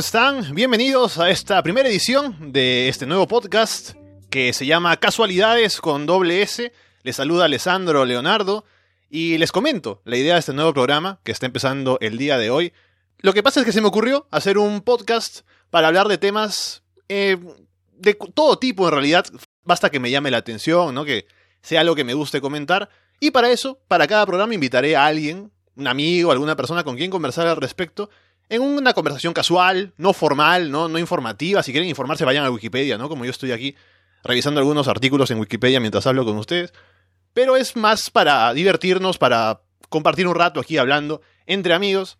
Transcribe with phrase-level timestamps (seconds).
[0.00, 0.54] Hola, hola, ¿cómo están?
[0.54, 3.92] Bienvenidos a esta primera edición de este nuevo podcast
[4.30, 6.72] que se llama Casualidades con doble S.
[7.02, 8.64] Les saluda Alessandro Leonardo
[9.10, 12.48] y les comento la idea de este nuevo programa que está empezando el día de
[12.48, 12.72] hoy.
[13.18, 16.82] Lo que pasa es que se me ocurrió hacer un podcast para hablar de temas
[17.10, 17.36] eh,
[17.92, 19.26] de todo tipo en realidad.
[19.64, 21.04] Basta que me llame la atención, ¿no?
[21.04, 21.26] Que
[21.60, 22.88] sea algo que me guste comentar.
[23.20, 27.10] Y para eso, para cada programa invitaré a alguien, un amigo, alguna persona con quien
[27.10, 28.08] conversar al respecto
[28.50, 31.62] en una conversación casual, no formal, no, informativa.
[31.62, 33.08] Si quieren informarse, vayan a Wikipedia, ¿no?
[33.08, 33.76] Como yo estoy aquí
[34.24, 36.72] revisando algunos artículos en Wikipedia mientras hablo con ustedes.
[37.32, 42.18] Pero es más para divertirnos, para compartir un rato aquí hablando entre amigos.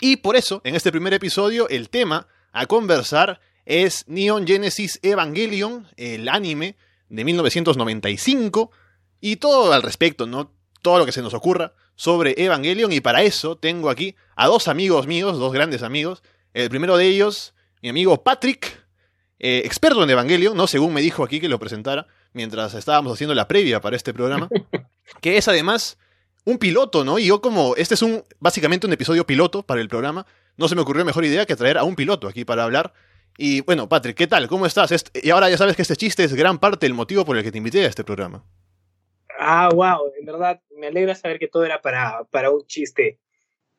[0.00, 5.88] Y por eso, en este primer episodio, el tema a conversar es Neon Genesis Evangelion,
[5.96, 6.76] el anime
[7.08, 8.70] de 1995,
[9.20, 10.52] y todo al respecto, ¿no?
[10.82, 14.68] Todo lo que se nos ocurra sobre Evangelion y para eso tengo aquí a dos
[14.68, 16.22] amigos míos, dos grandes amigos.
[16.54, 18.86] El primero de ellos, mi amigo Patrick,
[19.40, 20.68] eh, experto en Evangelion, ¿no?
[20.68, 24.48] Según me dijo aquí que lo presentara mientras estábamos haciendo la previa para este programa,
[25.20, 25.98] que es además
[26.44, 27.18] un piloto, ¿no?
[27.18, 30.24] Y yo como, este es un, básicamente un episodio piloto para el programa,
[30.56, 32.94] no se me ocurrió mejor idea que traer a un piloto aquí para hablar.
[33.36, 34.46] Y bueno, Patrick, ¿qué tal?
[34.46, 34.92] ¿Cómo estás?
[35.20, 37.50] y ahora ya sabes que este chiste es gran parte del motivo por el que
[37.50, 38.44] te invité a este programa.
[39.38, 43.20] Ah, wow, en verdad me alegra saber que todo era para, para un chiste.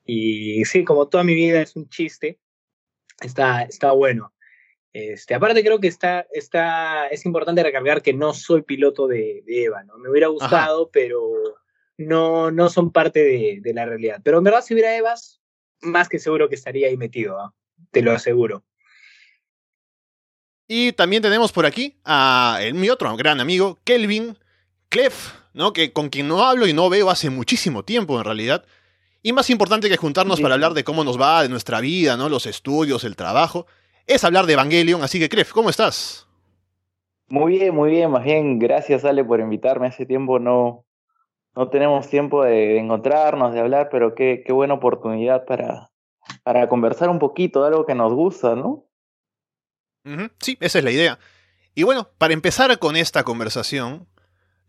[0.05, 2.39] Y sí, como toda mi vida es un chiste,
[3.21, 4.33] está, está bueno.
[4.91, 9.83] Este, aparte creo que está, está, es importante recargar que no soy piloto de, Eva,
[9.83, 9.97] ¿no?
[9.97, 11.31] Me hubiera gustado, pero
[11.97, 14.21] no, no son parte de, de, la realidad.
[14.23, 15.41] Pero en verdad si hubiera Evas,
[15.81, 17.53] más que seguro que estaría ahí metido, ¿ah?
[17.91, 18.63] te lo aseguro.
[20.67, 24.37] Y también tenemos por aquí a mi otro gran amigo, Kelvin
[24.89, 25.73] Clef, ¿no?
[25.73, 28.63] Que con quien no hablo y no veo hace muchísimo tiempo en realidad.
[29.21, 32.29] Y más importante que juntarnos para hablar de cómo nos va, de nuestra vida, ¿no?
[32.29, 33.67] Los estudios, el trabajo,
[34.07, 35.03] es hablar de Evangelion.
[35.03, 36.25] Así que, Kref, ¿cómo estás?
[37.27, 38.09] Muy bien, muy bien.
[38.09, 39.87] Más bien, gracias, Ale, por invitarme.
[39.87, 40.85] Hace tiempo no,
[41.57, 45.91] no tenemos tiempo de, encontrarnos, de hablar, pero qué, qué buena oportunidad para,
[46.43, 48.85] para conversar un poquito de algo que nos gusta, ¿no?
[50.39, 51.19] Sí, esa es la idea.
[51.75, 54.07] Y bueno, para empezar con esta conversación,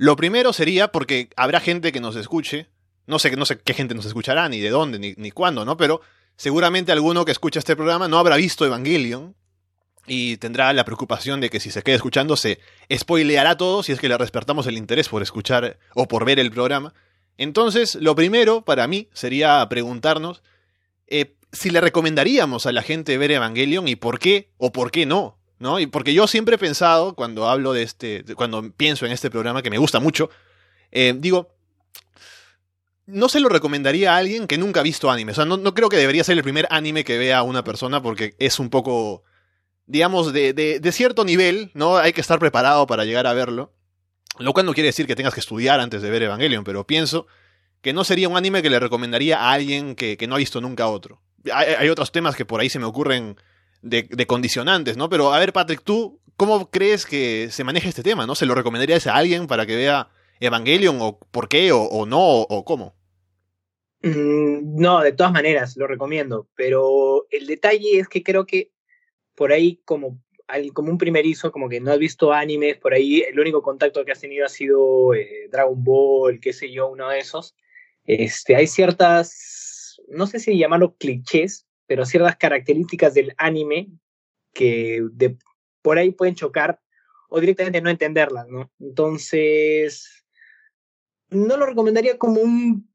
[0.00, 2.68] lo primero sería, porque habrá gente que nos escuche,
[3.06, 5.76] no sé, no sé qué gente nos escuchará, ni de dónde, ni, cuándo, ¿no?
[5.76, 6.00] Pero
[6.36, 9.36] seguramente alguno que escucha este programa no habrá visto Evangelion
[10.06, 12.60] y tendrá la preocupación de que si se queda escuchando se
[12.90, 16.50] spoileará todo si es que le despertamos el interés por escuchar o por ver el
[16.50, 16.94] programa.
[17.36, 20.42] Entonces, lo primero para mí sería preguntarnos
[21.08, 25.04] eh, si le recomendaríamos a la gente ver Evangelion y por qué o por qué
[25.04, 25.39] no.
[25.60, 25.78] ¿No?
[25.78, 29.62] Y porque yo siempre he pensado, cuando hablo de este, cuando pienso en este programa,
[29.62, 30.30] que me gusta mucho,
[30.90, 31.54] eh, digo,
[33.06, 35.32] no se lo recomendaría a alguien que nunca ha visto anime.
[35.32, 38.34] O sea, no, creo que debería ser el primer anime que vea una persona porque
[38.38, 39.22] es un poco,
[39.86, 41.98] digamos, de, de, cierto nivel, ¿no?
[41.98, 43.72] Hay que estar preparado para llegar a verlo.
[44.38, 47.26] Lo cual no quiere decir que tengas que estudiar antes de ver Evangelion, pero pienso
[47.82, 50.60] que no sería un anime que le recomendaría a alguien que, que no ha visto
[50.60, 51.20] nunca otro.
[51.52, 53.36] Hay, otros temas que por ahí se me ocurren
[53.82, 55.08] de, condicionantes, ¿no?
[55.08, 58.34] Pero a ver, Patrick, ¿tú cómo crees que se maneja este tema, ¿no?
[58.34, 60.08] ¿Se lo recomendarías a alguien para que vea
[60.40, 62.94] Evangelion o por qué o, no o, cómo?
[64.02, 68.70] Mm, no, de todas maneras, lo recomiendo, pero el detalle es que creo que
[69.34, 70.20] por ahí como,
[70.72, 74.12] como un primerizo, como que no has visto animes, por ahí el único contacto que
[74.12, 77.54] has tenido ha sido eh, Dragon Ball, qué sé yo, uno de esos.
[78.04, 83.88] Este, hay ciertas, no sé si llamarlo clichés, pero ciertas características del anime
[84.54, 85.36] que de,
[85.82, 86.80] por ahí pueden chocar
[87.28, 88.70] o directamente no entenderlas, ¿no?
[88.78, 90.24] Entonces,
[91.30, 92.88] no lo recomendaría como un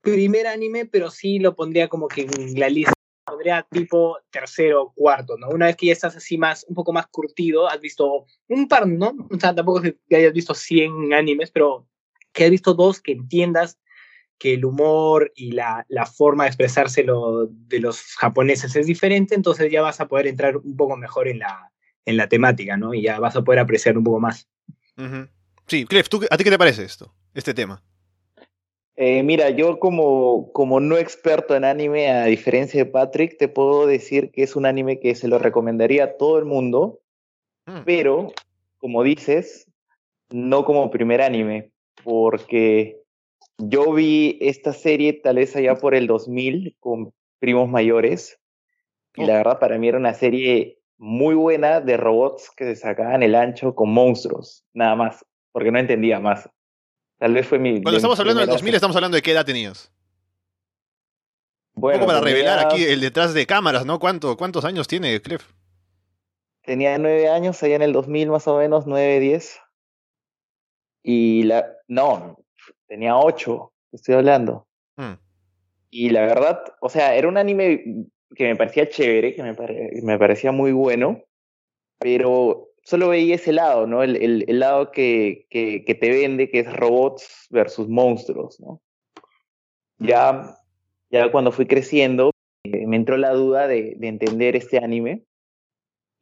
[0.00, 2.94] primer anime, pero sí lo pondría como que en la lista
[3.24, 5.48] pondría tipo tercero o cuarto, ¿no?
[5.50, 8.88] Una vez que ya estás así más, un poco más curtido, has visto un par,
[8.88, 9.14] ¿no?
[9.30, 11.86] O sea, tampoco que hayas visto 100 animes, pero
[12.32, 13.78] que has visto dos que entiendas
[14.38, 19.70] que el humor y la, la forma de expresárselo de los japoneses es diferente, entonces
[19.70, 21.72] ya vas a poder entrar un poco mejor en la,
[22.04, 22.94] en la temática, ¿no?
[22.94, 24.48] Y ya vas a poder apreciar un poco más.
[25.66, 27.82] Sí, Clef, ¿a ti qué te parece esto, este tema?
[28.96, 33.86] Eh, mira, yo como, como no experto en anime, a diferencia de Patrick, te puedo
[33.86, 37.00] decir que es un anime que se lo recomendaría a todo el mundo,
[37.66, 37.80] mm.
[37.84, 38.32] pero,
[38.78, 39.70] como dices,
[40.30, 41.70] no como primer anime,
[42.04, 43.02] porque
[43.58, 48.38] yo vi esta serie tal vez allá por el 2000 con primos mayores
[49.14, 53.22] y la verdad para mí era una serie muy buena de robots que se sacaban
[53.22, 56.48] el ancho con monstruos, nada más, porque no entendía más.
[57.18, 57.82] Tal vez fue mi...
[57.82, 59.90] Cuando estamos hablando del 2000 estamos hablando de qué edad tenías.
[61.74, 63.98] Bueno, Un poco para revelar aquí el detrás de cámaras, ¿no?
[63.98, 65.46] ¿Cuánto, ¿Cuántos años tiene Clef?
[66.62, 69.60] Tenía nueve años, allá en el 2000 más o menos, nueve, diez.
[71.02, 71.66] Y la...
[71.86, 72.38] No,
[72.86, 74.66] tenía ocho, estoy hablando.
[74.96, 75.14] Hmm.
[75.90, 79.54] Y la verdad, o sea, era un anime que me parecía chévere, que me,
[80.02, 81.22] me parecía muy bueno,
[81.98, 84.02] pero solo veía ese lado, ¿no?
[84.02, 88.80] El, el, el lado que, que, que, te vende, que es robots versus monstruos, ¿no?
[89.98, 90.56] Ya,
[91.10, 92.30] ya cuando fui creciendo,
[92.64, 95.24] me entró la duda de, de, entender este anime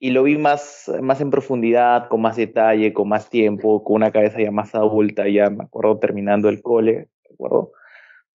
[0.04, 4.12] y lo vi más, más en profundidad, con más detalle, con más tiempo, con una
[4.12, 6.92] cabeza ya más adulta, ya me acuerdo terminando el cole,
[7.26, 7.72] ¿de acuerdo?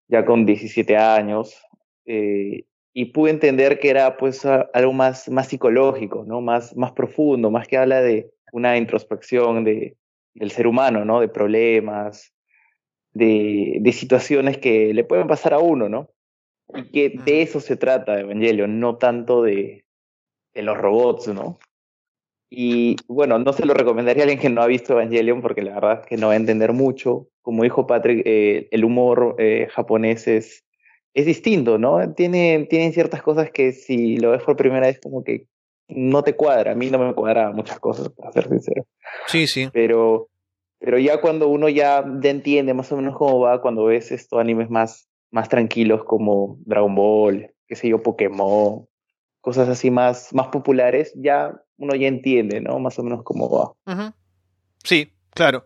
[0.07, 1.61] Ya con 17 años.
[2.05, 6.39] Eh, y pude entender que era pues algo más, más psicológico, ¿no?
[6.39, 9.97] Más, más profundo, más que habla de una introspección de,
[10.35, 11.19] del ser humano, ¿no?
[11.19, 12.33] De problemas,
[13.11, 16.11] de, de situaciones que le pueden pasar a uno, ¿no?
[16.73, 19.83] Y que de eso se trata Evangelion, no tanto de,
[20.57, 21.59] de los robots, ¿no?
[22.49, 25.75] Y bueno, no se lo recomendaría a alguien que no ha visto Evangelion porque la
[25.75, 27.27] verdad es que no va a entender mucho.
[27.41, 30.65] Como dijo Patrick, eh, el humor eh, japonés es,
[31.13, 32.13] es distinto, ¿no?
[32.13, 35.45] Tiene, tienen ciertas cosas que si lo ves por primera vez como que
[35.89, 36.71] no te cuadra.
[36.71, 38.85] A mí no me cuadra muchas cosas, para ser sincero.
[39.27, 39.69] Sí, sí.
[39.71, 40.29] Pero,
[40.79, 44.71] pero ya cuando uno ya, entiende más o menos cómo va, cuando ves estos animes
[44.71, 48.87] más, más tranquilos como Dragon Ball, qué sé yo, Pokémon,
[49.47, 52.79] cosas así más, más populares, ya uno ya entiende, ¿no?
[52.79, 54.13] Más o menos cómo va.
[54.83, 55.63] Sí, claro.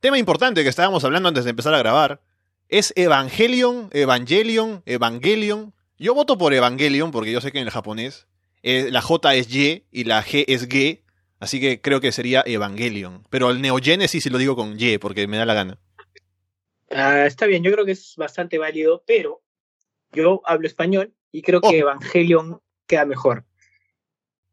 [0.00, 2.20] Tema importante que estábamos hablando antes de empezar a grabar
[2.68, 5.72] es Evangelion, Evangelion, Evangelion.
[5.96, 8.28] Yo voto por Evangelion porque yo sé que en el japonés
[8.62, 11.00] eh, la J es Y y la G es G,
[11.40, 13.26] así que creo que sería Evangelion.
[13.30, 15.78] Pero el Neogénesis sí lo digo con Y porque me da la gana.
[16.90, 19.40] Ah, está bien, yo creo que es bastante válido, pero
[20.12, 21.72] yo hablo español y creo que oh.
[21.72, 23.44] Evangelion queda mejor.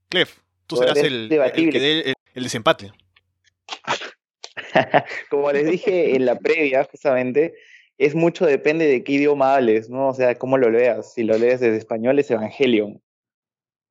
[0.10, 2.92] Clef, tú serás el, el, el desempate.
[5.30, 7.54] Como les dije en la previa, justamente,
[7.98, 10.10] es mucho depende de qué idioma hables, ¿no?
[10.10, 11.14] O sea, cómo lo leas.
[11.14, 13.02] Si lo lees desde español es Evangelion.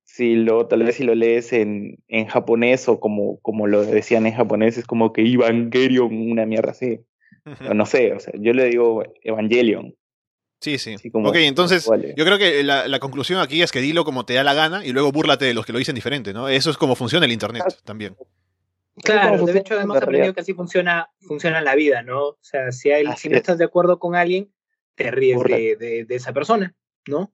[0.03, 4.25] Si lo, tal vez si lo lees en, en japonés o como, como lo decían
[4.27, 6.99] en japonés, es como que Evangelion, una mierda así.
[7.73, 9.95] no sé, o sea, yo le digo Evangelion.
[10.61, 10.95] Sí, sí.
[11.11, 14.43] ok, entonces yo creo que la, la, conclusión aquí es que dilo como te da
[14.43, 16.47] la gana y luego búrlate de los que lo dicen diferente, ¿no?
[16.49, 18.15] Eso es como funciona el Internet también.
[19.03, 22.27] Claro, de hecho hemos aprendido que así funciona, funciona la vida, ¿no?
[22.27, 24.51] O sea, si, hay, si no estás de acuerdo con alguien,
[24.95, 26.75] te ríes de, de, esa persona,
[27.07, 27.33] ¿no?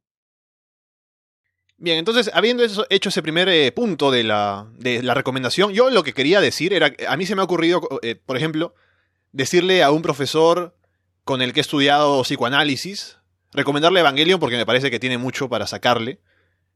[1.77, 6.03] Bien, entonces, habiendo hecho ese primer eh, punto de la, de la recomendación, yo lo
[6.03, 8.73] que quería decir era, a mí se me ha ocurrido, eh, por ejemplo,
[9.31, 10.75] decirle a un profesor
[11.23, 13.16] con el que he estudiado psicoanálisis,
[13.51, 16.19] recomendarle Evangelion porque me parece que tiene mucho para sacarle,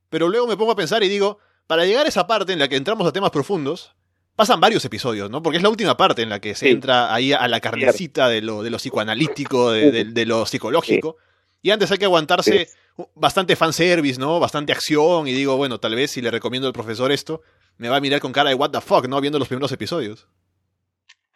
[0.10, 2.68] pero luego me pongo a pensar y digo, para llegar a esa parte en la
[2.68, 3.96] que entramos a temas profundos,
[4.36, 5.42] pasan varios episodios, ¿no?
[5.44, 8.42] Porque es la última parte en la que se entra ahí a la carnecita de
[8.42, 11.18] lo, de lo psicoanalítico, de, lo psicológico.
[11.62, 12.68] Y antes hay que aguantarse
[13.16, 14.40] bastante fanservice, ¿no?
[14.40, 15.28] Bastante acción.
[15.28, 17.42] Y digo, bueno, tal vez si le recomiendo al profesor esto,
[17.78, 19.22] me va a mirar con cara de what the fuck, ¿no?
[19.22, 20.28] Viendo los primeros episodios.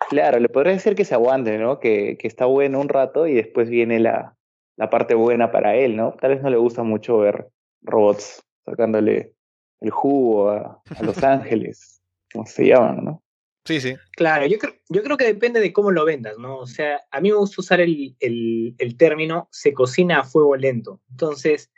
[0.10, 1.80] Claro, le podría decir que se aguante, ¿no?
[1.80, 4.36] Que, que está bueno un rato y después viene la,
[4.78, 6.16] la parte buena para él, ¿no?
[6.20, 7.50] Tal vez no le gusta mucho ver
[7.82, 9.34] robots sacándole
[9.82, 12.02] el jugo a, a Los Ángeles
[12.36, 13.24] como se llaman, ¿no?
[13.66, 13.96] Sí, sí.
[14.12, 16.58] Claro, yo creo, yo creo que depende de cómo lo vendas, ¿no?
[16.58, 20.56] O sea, a mí me gusta usar el, el, el término se cocina a fuego
[20.56, 21.02] lento.
[21.10, 21.72] Entonces,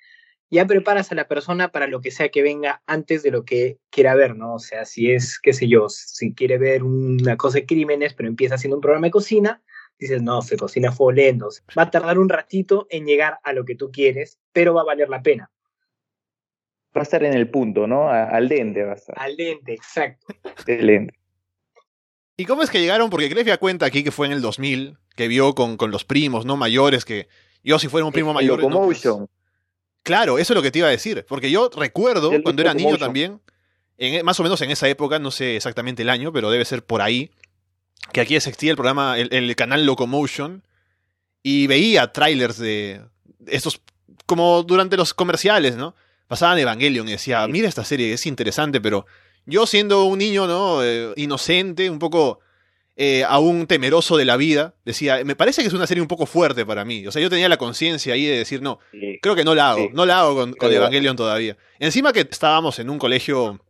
[0.50, 3.78] ya preparas a la persona para lo que sea que venga antes de lo que
[3.90, 4.56] quiera ver, ¿no?
[4.56, 8.28] O sea, si es, qué sé yo, si quiere ver una cosa de crímenes, pero
[8.28, 9.62] empieza haciendo un programa de cocina,
[10.00, 11.50] dices, no, se cocina a fuego lento.
[11.78, 14.86] Va a tardar un ratito en llegar a lo que tú quieres, pero va a
[14.86, 15.52] valer la pena
[16.98, 18.10] va a estar en el punto, ¿no?
[18.10, 19.16] al dente va a estar.
[19.18, 20.28] Al dente, exacto.
[20.44, 21.14] Excelente.
[22.36, 23.10] ¿Y cómo es que llegaron?
[23.10, 26.46] Porque Grefia cuenta aquí que fue en el 2000, que vio con, con los primos,
[26.46, 26.56] ¿no?
[26.56, 27.28] Mayores, que
[27.64, 28.60] yo si fuera un primo mayor...
[28.60, 29.28] Locomotion.
[30.04, 31.26] claro, eso es lo que te iba a decir.
[31.28, 33.42] Porque yo recuerdo, cuando era niño también,
[33.98, 36.86] en, más o menos en esa época, no sé exactamente el año, pero debe ser
[36.86, 37.32] por ahí,
[38.12, 40.64] que aquí existía el programa, el, el canal Locomotion,
[41.44, 43.02] y veía trailers de
[43.46, 43.82] estos,
[44.26, 45.96] como durante los comerciales, ¿no?
[46.28, 49.06] pasaban Evangelion y decía, mira esta serie, es interesante, pero
[49.46, 50.84] yo siendo un niño, ¿no?
[50.84, 52.40] Eh, inocente, un poco
[52.98, 56.26] eh, aún temeroso de la vida, decía, me parece que es una serie un poco
[56.26, 57.08] fuerte para mí.
[57.08, 58.80] O sea, yo tenía la conciencia ahí de decir, no,
[59.22, 61.58] creo que no la hago, no la hago con, con Evangelion todavía.
[61.80, 63.62] Encima que estábamos en un colegio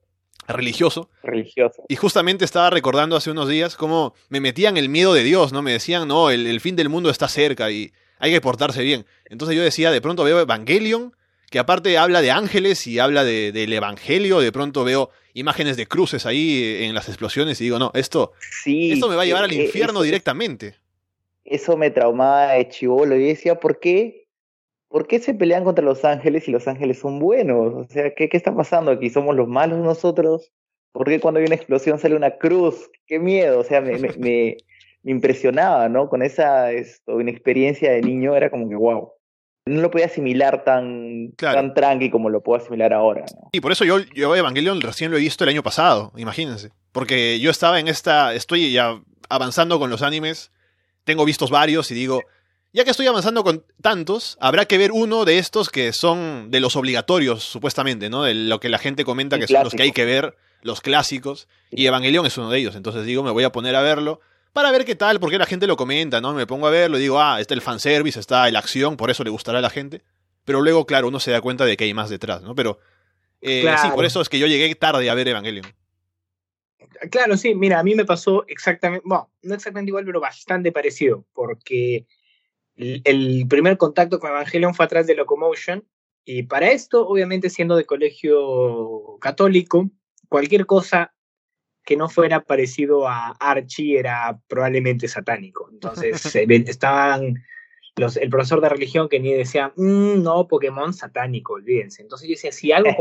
[0.48, 1.10] religioso.
[1.24, 1.84] Religioso.
[1.90, 5.62] Y justamente estaba recordando hace unos días cómo me metían el miedo de Dios, ¿no?
[5.62, 9.06] Me decían, no, el, el fin del mundo está cerca y hay que portarse bien.
[9.26, 11.14] Entonces yo decía, de pronto veo Evangelion
[11.50, 16.26] que aparte habla de ángeles y habla del evangelio, de pronto veo imágenes de cruces
[16.26, 18.34] ahí en las explosiones y digo, no, esto,
[18.66, 20.76] esto me va a llevar al eh, infierno directamente.
[21.46, 24.27] Eso me traumaba de chivolo y decía, ¿por qué?
[24.90, 27.74] ¿Por qué se pelean contra los ángeles y los ángeles son buenos?
[27.74, 29.10] O sea, ¿qué, qué está pasando aquí?
[29.10, 30.52] ¿Somos los malos nosotros?
[30.92, 32.90] ¿Por qué cuando hay una explosión sale una cruz?
[33.06, 33.60] ¡Qué miedo!
[33.60, 34.58] O sea, me, me, me,
[35.04, 36.10] impresionaba, ¿no?
[36.10, 39.12] Con esa esto, inexperiencia de niño era como que, wow
[39.68, 43.26] no lo podía asimilar tan, tan tranqui como lo puedo asimilar ahora.
[43.52, 46.72] Y por eso yo, yo Evangelion recién lo he visto el año pasado, imagínense.
[46.92, 50.52] Porque yo estaba en esta, estoy ya avanzando con los animes,
[51.04, 52.22] tengo vistos varios y digo,
[52.74, 56.60] ya que estoy avanzando con tantos, habrá que ver uno de estos que son de
[56.60, 58.24] los obligatorios, supuestamente, ¿no?
[58.24, 61.48] De lo que la gente comenta que son los que hay que ver, los clásicos.
[61.72, 62.76] Y Evangelion es uno de ellos.
[62.76, 64.20] Entonces digo, me voy a poner a verlo
[64.54, 66.34] para ver qué tal, porque la gente lo comenta, ¿no?
[66.34, 69.24] Me pongo a verlo y digo, ah, está el fanservice, está la acción, por eso
[69.24, 70.02] le gustará a la gente.
[70.46, 72.56] Pero luego, claro, uno se da cuenta de que hay más detrás, ¿no?
[72.56, 72.80] Pero
[73.42, 75.66] eh, sí, por eso es que yo llegué tarde a ver Evangelion.
[77.12, 81.26] Claro, sí, mira, a mí me pasó exactamente, bueno, no exactamente igual, pero bastante parecido,
[81.34, 82.08] porque
[82.78, 85.84] el primer contacto con Evangelion fue atrás de Locomotion,
[86.30, 89.90] y para esto, obviamente siendo de colegio católico,
[90.28, 91.14] cualquier cosa
[91.86, 95.70] que no fuera parecido a Archie era probablemente satánico.
[95.72, 97.36] Entonces estaban
[97.96, 102.02] los, el profesor de religión que ni decía, mm, no, Pokémon satánico, olvídense.
[102.02, 102.92] Entonces yo decía, si algo,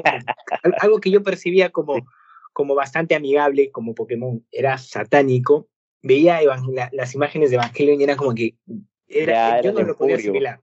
[0.79, 2.07] algo que yo percibía como,
[2.53, 5.69] como bastante amigable, como Pokémon, era satánico,
[6.01, 6.39] veía
[6.93, 8.55] las imágenes de Evangelion y era como que
[9.09, 10.61] era, yo no lo podía asimilar.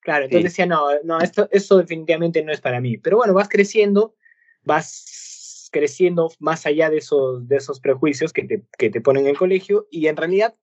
[0.00, 2.96] Claro, entonces decía, no, no, esto, esto definitivamente no es para mí.
[2.96, 4.14] Pero bueno, vas creciendo,
[4.62, 9.30] vas creciendo más allá de esos, de esos prejuicios que te, que te ponen en
[9.30, 10.54] el colegio y en realidad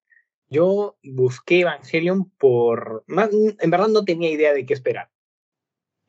[0.48, 3.04] yo busqué Evangelion por...
[3.08, 5.10] en verdad no tenía idea de qué esperar.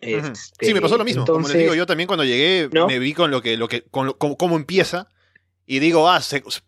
[0.01, 1.25] Este, sí, me pasó lo mismo.
[1.25, 4.13] Como les digo, yo también cuando llegué me vi con lo que, lo que, con
[4.13, 5.09] cómo, empieza
[5.67, 6.21] y digo, ah,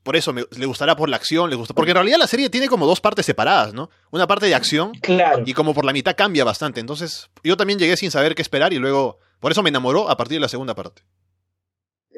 [0.03, 1.75] por eso me, le gustará por la acción, le gusta.
[1.75, 3.91] Porque en realidad la serie tiene como dos partes separadas, ¿no?
[4.11, 5.43] Una parte de acción claro.
[5.45, 6.81] y como por la mitad cambia bastante.
[6.81, 10.17] Entonces, yo también llegué sin saber qué esperar y luego, por eso me enamoró a
[10.17, 11.03] partir de la segunda parte.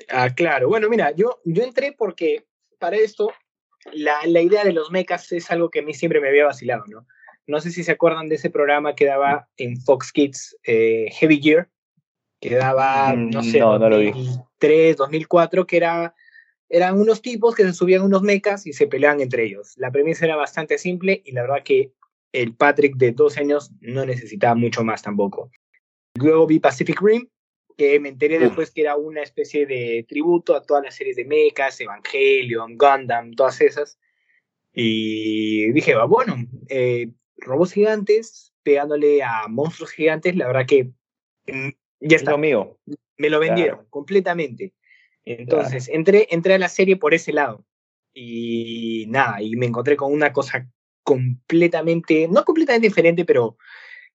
[0.09, 0.69] Ah, claro.
[0.69, 2.47] Bueno, mira, yo, yo entré porque
[2.79, 3.33] para esto
[3.93, 6.85] la, la, idea de los mechas es algo que a mí siempre me había vacilado,
[6.87, 7.07] ¿no?
[7.49, 11.41] No sé si se acuerdan de ese programa que daba en Fox Kids, eh, Heavy
[11.41, 11.69] Gear,
[12.41, 16.15] que daba, mm, no sé, no, 2003, 2004, que era,
[16.69, 19.75] eran unos tipos que se subían unos mechas y se peleaban entre ellos.
[19.77, 21.93] La premisa era bastante simple y la verdad que
[22.33, 25.51] el Patrick de dos años no necesitaba mucho más tampoco.
[26.15, 27.29] Luego vi Pacific Rim,
[27.77, 31.25] que me enteré después que era una especie de tributo a todas las series de
[31.25, 33.99] mechas, Evangelion, Gundam, todas esas.
[34.75, 36.37] Y dije, va, bueno,
[36.69, 40.91] eh, robots gigantes pegándole a monstruos gigantes, la verdad que
[41.47, 41.71] mm,
[42.01, 42.37] ya está.
[42.37, 42.79] mío.
[43.17, 44.75] Me lo vendieron completamente.
[45.37, 47.63] Entonces, entré, entré a la serie por ese lado.
[48.15, 50.67] Y nada, y me encontré con una cosa
[51.03, 53.59] completamente, no completamente diferente, pero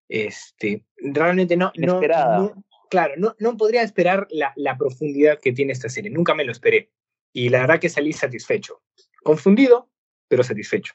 [0.10, 5.74] este, realmente no, no, no, claro, no, no podría esperar la, la, profundidad que tiene
[5.74, 6.10] esta serie.
[6.10, 6.91] Nunca me lo esperé.
[7.32, 8.82] Y la verdad que salí satisfecho.
[9.22, 9.91] Confundido,
[10.27, 10.93] pero satisfecho.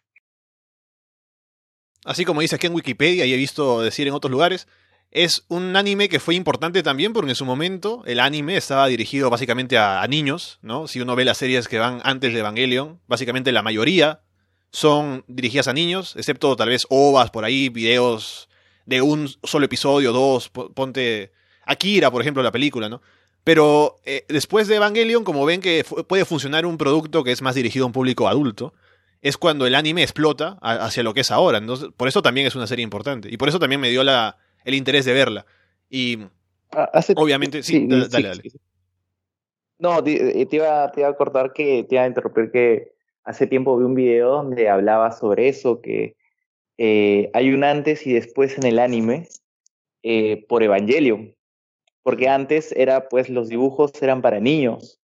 [2.05, 4.67] Así como dice aquí en Wikipedia y he visto decir en otros lugares,
[5.11, 9.31] es un anime que fue importante también porque en su momento el anime estaba dirigido
[9.31, 10.87] básicamente a, niños, ¿no?
[10.87, 14.21] Si uno ve las series que van antes de Evangelion, básicamente la mayoría
[14.71, 18.49] son dirigidas a niños, excepto tal vez ovas por ahí, videos
[18.85, 21.33] de un solo episodio, dos, ponte
[21.65, 23.01] Akira, por ejemplo, la película, ¿no?
[23.45, 27.55] Pero eh, después de Evangelion, como ven que puede funcionar un producto que es más
[27.55, 28.75] dirigido a un público adulto,
[29.23, 31.59] es cuando el anime explota hacia lo que es ahora.
[31.59, 33.31] Entonces, por eso también es una serie importante.
[33.33, 34.37] Y por eso también me dio la,
[34.69, 35.47] el interés de verla.
[35.91, 36.19] Y
[36.73, 38.43] ah, obviamente, sí, dale, dale.
[39.79, 42.93] No, eh, te, iba, te iba a acordar que te iba a interrumpir que
[43.25, 46.17] hace tiempo vi un video donde hablaba sobre eso, que
[46.79, 49.29] eh, hay un antes y después en el anime
[50.49, 51.35] por Evangelion
[52.09, 54.99] porque antes era, pues, los dibujos eran para niños,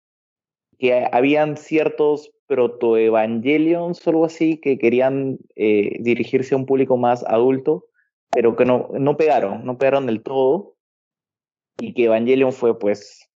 [0.79, 7.25] que habían ciertos proto-evangelions o algo así que querían eh, dirigirse a un público más
[7.25, 7.87] adulto,
[8.33, 10.75] pero que no, no pegaron, no pegaron del todo,
[11.79, 13.29] y que Evangelion fue, pues,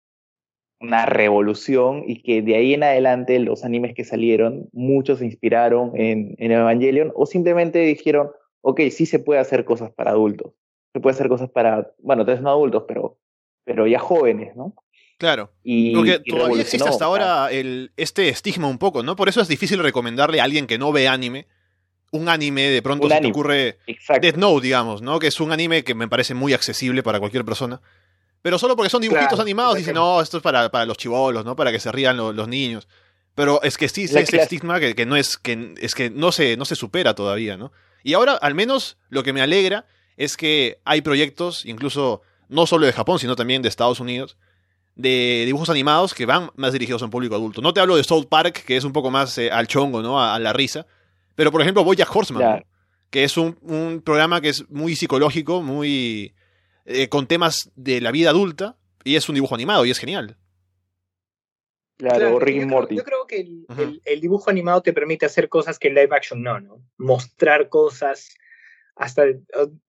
[0.81, 5.93] una revolución y que de ahí en adelante los animes que salieron, muchos se inspiraron
[5.95, 10.53] en, en Evangelion o simplemente dijeron, ok, sí se puede hacer cosas para adultos,
[10.93, 13.19] se puede hacer cosas para, bueno, tres no adultos, pero
[13.65, 14.75] pero ya jóvenes, ¿no?
[15.19, 15.51] Claro.
[15.63, 19.17] Y, Porque todavía existe hasta ahora el, este estigma un poco, ¿no?
[19.17, 21.47] Por eso es difícil recomendarle a alguien que no ve anime
[22.15, 23.79] un anime, de pronto se te ocurre
[24.21, 25.19] Death Note, digamos, ¿no?
[25.19, 27.81] Que es un anime que me parece muy accesible para cualquier persona.
[28.41, 31.57] Pero solo porque son dibujitos animados dicen, no, esto es para, para los chivolos, ¿no?
[31.57, 32.87] Para que se rían los niños.
[33.35, 36.57] Pero es que sí, ese estigma que, que, no es, que es que no se,
[36.57, 37.73] no se supera todavía, ¿no?
[38.05, 42.87] Y ahora, al menos, lo que me alegra es que hay proyectos, incluso no solo
[42.87, 44.37] de Japón, sino también de Estados Unidos,
[44.95, 47.61] de dibujos animados que van más dirigidos a un público adulto.
[47.61, 50.23] No te hablo de South Park, que es un poco más eh, al chongo, ¿no?
[50.23, 50.87] A, la risa.
[51.35, 52.65] Pero, por ejemplo, Bojack Horseman,
[53.11, 56.35] que es un, un, programa que es muy psicológico, muy
[56.85, 60.37] eh, con temas de la vida adulta y es un dibujo animado y es genial.
[61.97, 62.97] Claro, Rick Morty.
[62.97, 63.47] yo creo que
[64.05, 66.83] el, dibujo animado te permite hacer cosas que el live action no, ¿no?
[66.99, 68.35] Mostrar cosas,
[68.97, 69.25] hasta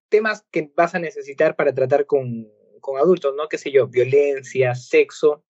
[0.09, 2.47] temas que vas a necesitar para tratar con,
[2.79, 3.47] con adultos, ¿no?
[3.49, 5.43] Qué sé yo, violencia, sexo.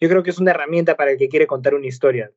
[0.00, 2.32] Yo creo que es una herramienta para el que quiere contar una historia,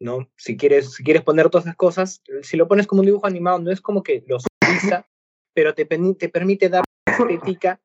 [0.00, 0.28] ¿no?
[0.36, 3.60] Si quieres, si quieres poner todas esas cosas, si lo pones como un dibujo animado,
[3.60, 5.06] no es como que lo utiliza,
[5.54, 7.80] pero te, te permite dar estética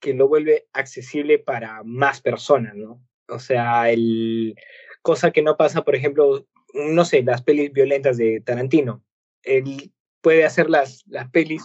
[0.00, 3.00] que lo vuelve accesible para más personas, ¿no?
[3.28, 4.54] O sea, el
[5.00, 9.02] cosa que no pasa, por ejemplo, no sé, las pelis violentas de Tarantino.
[9.42, 11.62] Él puede hacer las, las pelis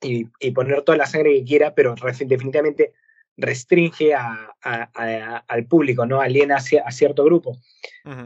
[0.00, 2.92] y, y poner toda la sangre que quiera, pero definitivamente
[3.36, 4.54] restringe a,
[5.48, 6.20] al público, ¿no?
[6.20, 7.56] Aliena a, cierto grupo.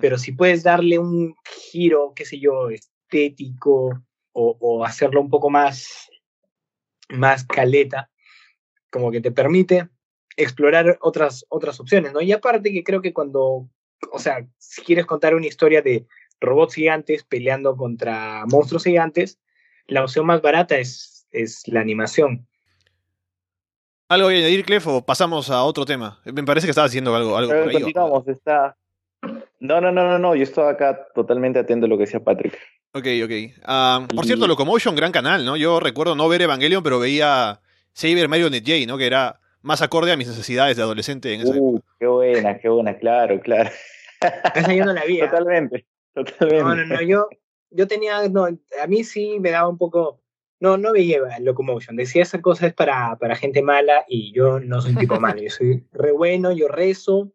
[0.00, 1.34] Pero si puedes darle un
[1.70, 4.02] giro, qué sé yo, estético
[4.33, 6.09] o, o hacerlo un poco más
[7.09, 8.11] más caleta,
[8.90, 9.88] como que te permite
[10.37, 12.20] explorar otras, otras opciones, ¿no?
[12.20, 13.68] Y aparte que creo que cuando,
[14.12, 16.07] o sea, si quieres contar una historia de
[16.40, 19.38] robots gigantes peleando contra monstruos gigantes,
[19.87, 22.46] la opción más barata es, es la animación.
[24.09, 26.21] ¿Algo que añadir, Clef, o pasamos a otro tema?
[26.25, 27.92] Me parece que estabas haciendo algo, algo por ahí,
[28.29, 28.77] está...
[29.59, 32.57] No, no, no, no, no, yo estaba acá totalmente atento a lo que decía Patrick.
[32.92, 33.33] Ok, ok.
[33.64, 35.57] Ah, por cierto, Locomotion, gran canal, ¿no?
[35.57, 37.61] Yo recuerdo no ver Evangelion, pero veía
[37.92, 38.97] Saber Marionette J, ¿no?
[38.99, 42.69] Que era más acorde a mis necesidades de adolescente en esa uh, Qué buena, qué
[42.69, 43.71] buena, claro, claro.
[44.21, 45.29] Estás yendo la vida.
[45.31, 46.62] Totalmente, totalmente.
[46.62, 47.29] No, no, no, yo,
[47.71, 50.21] yo tenía, no, a mí sí me daba un poco,
[50.61, 54.81] no, no veía Locomotion, decía esa cosa es para, para gente mala y yo no
[54.81, 57.33] soy un tipo malo, yo soy re bueno, yo rezo,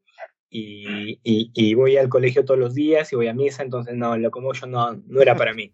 [0.54, 4.70] y, y, voy al colegio todos los días y voy a misa, entonces no, Locomotion
[4.70, 5.74] no, no era para mí.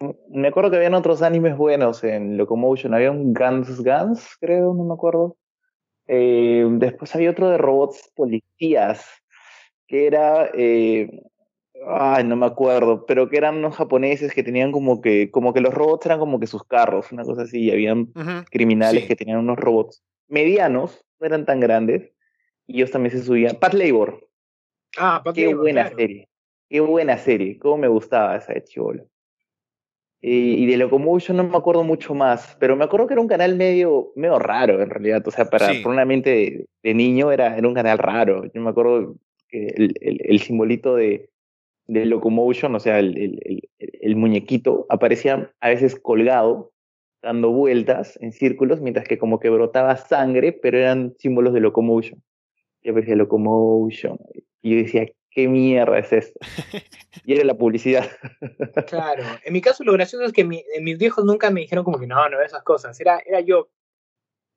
[0.30, 4.84] Me acuerdo que habían otros animes buenos en Locomotion, había un Guns Guns, creo, no
[4.84, 5.36] me acuerdo.
[6.06, 9.06] Eh, después había otro de robots policías,
[9.86, 11.22] que era, eh,
[11.84, 15.60] ay, no me acuerdo, pero que eran unos japoneses que tenían como que, como que
[15.60, 18.12] los robots eran como que sus carros, una cosa así, y habían
[18.50, 22.12] criminales que tenían unos robots medianos, no eran tan grandes,
[22.66, 23.56] y ellos también se subían.
[23.56, 24.28] Pat Labor.
[24.98, 26.28] Ah, Pat Qué buena serie.
[26.68, 27.58] Qué buena serie.
[27.58, 29.06] Cómo me gustaba esa de Chivolo.
[30.20, 33.54] Y, de Locomotion no me acuerdo mucho más, pero me acuerdo que era un canal
[33.54, 35.22] medio, medio raro en realidad.
[35.24, 38.44] O sea, para, una mente de, niño era, era un canal raro.
[38.52, 39.14] Yo me acuerdo
[39.46, 41.30] que el, el, el simbolito de,
[41.86, 46.72] de Locomotion, o sea, el, el, el, muñequito, aparecía a veces colgado,
[47.22, 52.22] dando vueltas en círculos, mientras que como que brotaba sangre, pero eran símbolos de Locomotion
[52.86, 54.18] yo decía Locomotion.
[54.62, 56.38] Y yo decía, ¿qué mierda es esto?
[57.24, 58.08] y era la publicidad.
[58.86, 59.24] claro.
[59.44, 62.28] En mi caso, lo gracioso es que mis viejos nunca me dijeron como que no,
[62.28, 62.98] no, esas cosas.
[63.00, 63.68] Era, era yo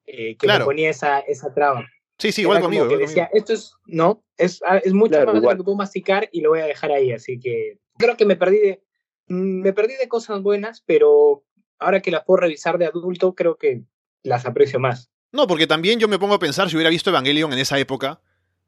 [0.05, 1.85] eh, que me ponía esa, esa traba.
[2.19, 2.87] Sí, sí, igual conmigo.
[2.87, 6.27] Que decía, esto es, no, es, ah, es mucho más de lo que puedo masticar
[6.31, 7.13] y lo voy a dejar ahí.
[7.13, 8.83] Así que creo que me perdí de,
[9.27, 11.45] mm, me perdí de cosas buenas, pero
[11.79, 13.83] ahora que las puedo revisar de adulto, creo que
[14.21, 15.09] las aprecio más.
[15.31, 18.19] No, porque también yo me pongo a pensar, si hubiera visto Evangelion en esa época,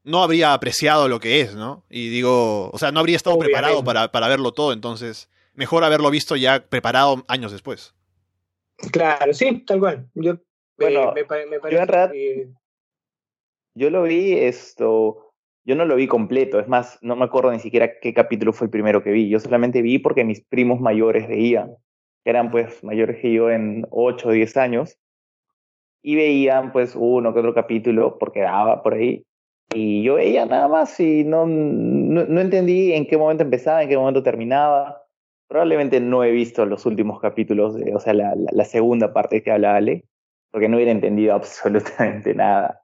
[0.04, 1.84] no habría apreciado lo que es, ¿no?
[1.90, 6.10] Y digo, o sea, no habría estado preparado para, para verlo todo, entonces, mejor haberlo
[6.10, 7.94] visto ya preparado años después.
[8.92, 10.10] Claro, sí, tal cual.
[10.14, 10.38] Yo,
[10.78, 11.22] bueno, me,
[11.72, 11.80] yo,
[13.76, 15.34] yo lo vi esto,
[15.66, 18.66] yo no lo vi completo, es más, no me acuerdo ni siquiera qué capítulo fue
[18.66, 21.76] el primero que vi, yo solamente vi porque mis primos mayores veían,
[22.24, 24.98] que eran pues mayores que yo en 8 o 10 años,
[26.04, 29.26] y veían pues uno que otro capítulo porque daba por ahí
[29.74, 33.98] y yo veía nada más y no, no, entendí en qué momento empezaba, en qué
[33.98, 35.04] momento terminaba.
[35.48, 39.52] Probablemente no he visto los últimos capítulos, de, o sea, la, la, segunda parte que
[39.52, 40.06] habla Ale,
[40.52, 42.81] porque no hubiera entendido absolutamente nada.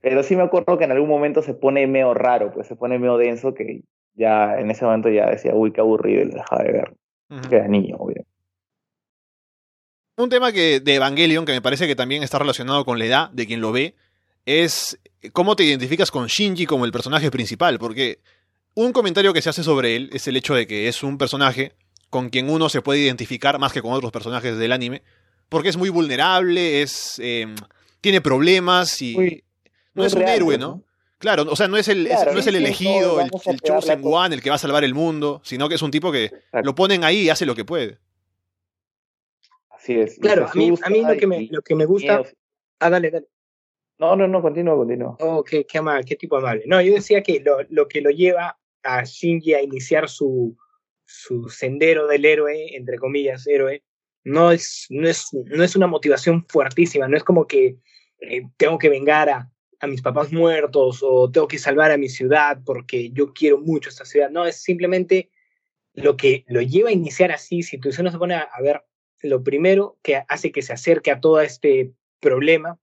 [0.00, 2.98] Pero sí me acuerdo que en algún momento se pone medio raro, pues se pone
[2.98, 3.82] medio denso, que
[4.14, 6.96] ya en ese momento ya decía, uy, qué aburrido, y lo dejaba de ver.
[7.48, 8.24] Que era niño, obvio.
[10.16, 13.30] Un tema que, de Evangelion que me parece que también está relacionado con la edad
[13.30, 13.94] de quien lo ve
[14.46, 14.98] es
[15.32, 18.18] cómo te identificas con Shinji como el personaje principal, porque
[18.74, 21.72] un comentario que se hace sobre él es el hecho de que es un personaje
[22.10, 25.02] con quien uno se puede identificar más que con otros personajes del anime,
[25.48, 27.54] porque es muy vulnerable, es, em,
[28.00, 29.44] tiene problemas y
[29.98, 30.82] no es un héroe, ¿no?
[31.18, 34.40] Claro, o sea, no es el, no es el elegido, el, el chosen one, el
[34.40, 36.30] que va a salvar el mundo, sino que es un tipo que
[36.62, 37.98] lo ponen ahí y hace lo que puede.
[39.70, 40.16] Así es.
[40.18, 42.22] Claro, a mí, a mí lo, que me, lo que me gusta...
[42.78, 43.26] Ah, dale, dale.
[43.98, 45.16] No, no, no, continúa, continúa.
[45.18, 46.62] Oh, qué, qué amable, qué tipo amable.
[46.66, 50.56] No, yo decía que lo, lo que lo lleva a Shinji a iniciar su,
[51.04, 53.82] su sendero del héroe, entre comillas, héroe,
[54.22, 57.78] no es, no es, no es una motivación fuertísima, no es como que
[58.20, 62.08] eh, tengo que vengar a, a mis papás muertos o tengo que salvar a mi
[62.08, 64.30] ciudad porque yo quiero mucho esta ciudad.
[64.30, 65.30] No, es simplemente
[65.94, 67.62] lo que lo lleva a iniciar así.
[67.62, 68.84] Si tú no se pone a, ver,
[69.22, 72.78] lo primero que hace que se acerque a todo este problema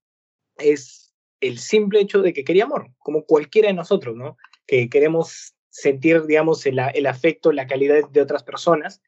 [0.57, 4.37] es el simple hecho de que quería amor, como cualquiera de nosotros, ¿no?
[4.65, 9.01] Que queremos sentir, digamos, el, afecto, la calidad de otras personas.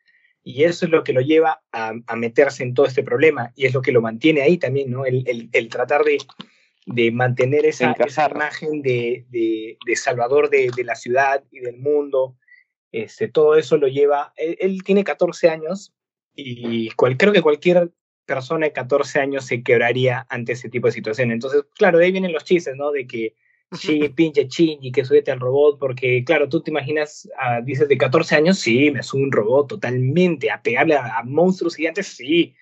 [0.43, 3.73] Y eso es lo que lo lleva a, meterse en todo este problema y es
[3.73, 5.05] lo que lo mantiene ahí también, ¿no?
[5.05, 6.19] El tratar de,
[6.87, 11.77] de mantener esa, esa imagen de, de, de Salvador de, de, la ciudad y del
[11.77, 12.37] mundo.
[12.93, 15.93] Este, todo eso lo lleva, él, tiene 14 años
[16.33, 17.91] y cual, creo que cualquier
[18.25, 21.31] persona de 14 años se quebraría ante ese tipo de situación.
[21.31, 22.91] Entonces, claro, de ahí vienen los chistes, ¿no?
[22.91, 23.35] De que
[23.73, 27.97] sí, pinche y que súbete al robot, porque claro, tú te imaginas, uh, dices de
[27.97, 32.55] 14 años, sí, me subo un robot totalmente, a pegarle a, a monstruos gigantes, sí,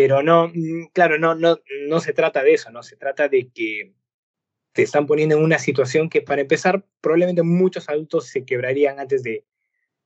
[0.00, 3.50] pero no, mm, claro, no, no, no se trata de eso, no se trata de
[3.50, 3.92] que
[4.72, 9.22] te están poniendo en una situación que para empezar probablemente muchos adultos se quebrarían antes
[9.22, 9.44] de,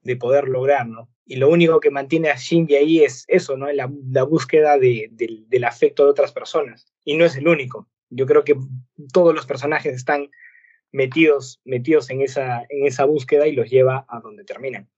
[0.03, 1.09] de poder lograr, ¿no?
[1.25, 3.71] Y lo único que mantiene a Shinji ahí es eso, ¿no?
[3.71, 6.93] La, la búsqueda de, de, del afecto de otras personas.
[7.05, 7.89] Y no es el único.
[8.11, 8.57] Yo creo que
[9.13, 10.29] todos los personajes están
[10.91, 14.91] metidos, metidos en, esa, en esa búsqueda y los lleva a donde terminan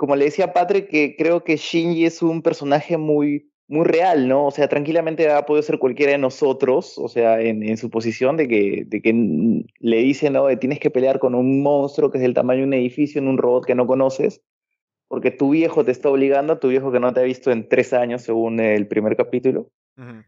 [0.00, 4.46] como le decía Patrick, que creo que Shinji es un personaje muy, muy real, ¿no?
[4.46, 8.36] O sea, tranquilamente ha podido ser cualquiera de nosotros, o sea, en, en su posición
[8.36, 10.46] de que, de que le dicen, ¿no?
[10.46, 13.28] De tienes que pelear con un monstruo que es del tamaño de un edificio en
[13.28, 14.42] un robot que no conoces,
[15.08, 17.92] porque tu viejo te está obligando, tu viejo que no te ha visto en tres
[17.92, 19.70] años, según el primer capítulo.
[19.96, 20.24] Uh -huh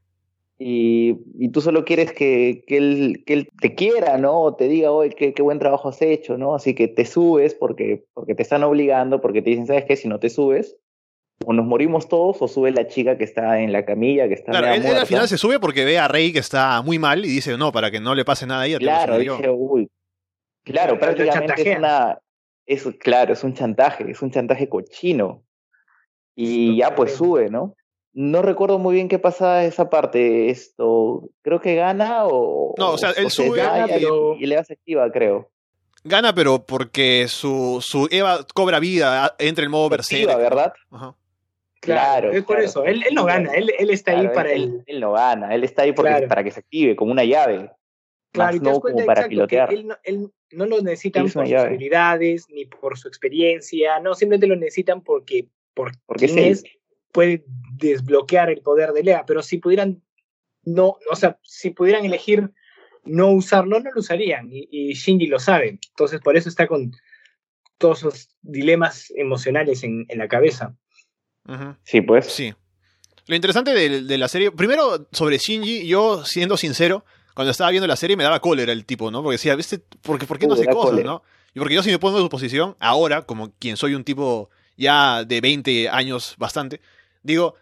[0.65, 4.41] y, y, tú solo quieres que, que, él, que él te quiera, ¿no?
[4.41, 6.55] O te diga, oye, qué, qué, buen trabajo has hecho, ¿no?
[6.55, 9.97] Así que te subes porque, porque te están obligando, porque te dicen, ¿sabes qué?
[9.97, 10.77] Si no te subes,
[11.45, 14.53] o nos morimos todos, o sube la chica que está en la camilla, que está
[14.53, 17.25] Claro, él, él, al final se sube porque ve a Rey que está muy mal
[17.25, 18.79] y dice, no, para que no le pase nada a ella.
[18.79, 19.91] Claro, dice, uy.
[20.65, 22.19] Claro, prácticamente es una...
[22.65, 25.43] Es, claro, es un chantaje, es un chantaje cochino.
[26.35, 27.75] Y ya pues sube, ¿no?
[28.15, 30.51] No recuerdo muy bien qué pasa esa parte.
[30.51, 32.75] Esto, creo que gana o.
[32.79, 34.37] No, o sea, él o sube gana, pero...
[34.39, 35.51] y, y, le hace activa, creo.
[36.05, 40.37] Gana, pero porque su, su Eva cobra vida, entra en modo berserker.
[40.37, 40.73] ¿verdad?
[40.91, 41.17] Ajá.
[41.83, 42.69] Claro, claro, es por claro.
[42.69, 42.85] eso.
[42.85, 44.85] Él, él, no gana, él, él está claro, ahí para él, él.
[44.87, 47.71] Él no gana, él está ahí porque, para que se active, como una llave.
[48.31, 49.73] Claro, más no como para pilotear.
[49.73, 51.71] Él no, él no lo necesitan por sus llave.
[51.71, 56.63] habilidades ni por su experiencia, no, simplemente lo necesitan porque, por porque es,
[57.11, 57.45] puede
[57.77, 60.01] desbloquear el poder de Lea, pero si pudieran
[60.65, 62.49] no, o sea, si pudieran elegir
[63.05, 66.93] no usarlo, no lo usarían, y, y Shinji lo sabe, entonces por eso está con
[67.79, 70.77] todos esos dilemas emocionales en, en la cabeza.
[71.47, 71.77] Uh -huh.
[71.83, 72.27] Sí, pues.
[72.27, 72.55] Sí.
[73.27, 77.87] Lo interesante de, de, la serie, primero sobre Shinji, yo siendo sincero, cuando estaba viendo
[77.87, 79.23] la serie me daba cólera el tipo, ¿no?
[79.23, 79.79] Porque decía, ¿viste?
[79.79, 81.07] ¿Por qué, por qué no hace cosas, cólera.
[81.07, 81.23] no?
[81.55, 84.51] Y porque yo si me pongo en su posición, ahora, como quien soy un tipo
[84.77, 86.81] ya de 20 años bastante,
[87.23, 87.55] digo,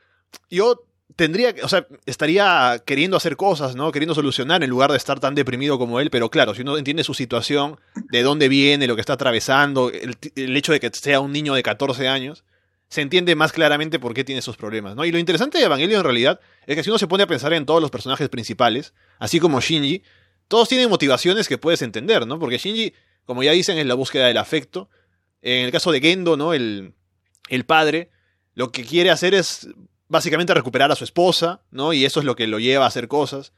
[0.49, 0.85] yo
[1.17, 3.93] tendría, o sea, estaría queriendo hacer cosas, ¿no?
[3.93, 7.05] Queriendo solucionar en lugar de estar tan deprimido como él, pero claro, si uno entiende
[7.05, 7.79] su situación,
[8.11, 11.55] de dónde viene, lo que está atravesando, el, el hecho de que sea un niño
[11.55, 12.45] de 14 años,
[12.91, 15.05] se entiende más claramente por qué tiene esos problemas, ¿no?
[15.05, 17.53] Y lo interesante de Evangelio en realidad es que si uno se pone a pensar
[17.53, 20.03] en todos los personajes principales, así como Shinji,
[20.49, 22.41] todos tienen motivaciones que puedes entender, ¿no?
[22.41, 22.93] Porque Shinji,
[23.25, 24.91] como ya dicen, es la búsqueda del afecto.
[25.41, 26.53] En el caso de Gendo, ¿no?
[26.53, 26.95] El,
[27.49, 28.11] el padre,
[28.55, 29.69] lo que quiere hacer es
[30.09, 31.93] básicamente recuperar a su esposa, ¿no?
[31.93, 33.53] Y eso es lo que lo lleva a hacer cosas.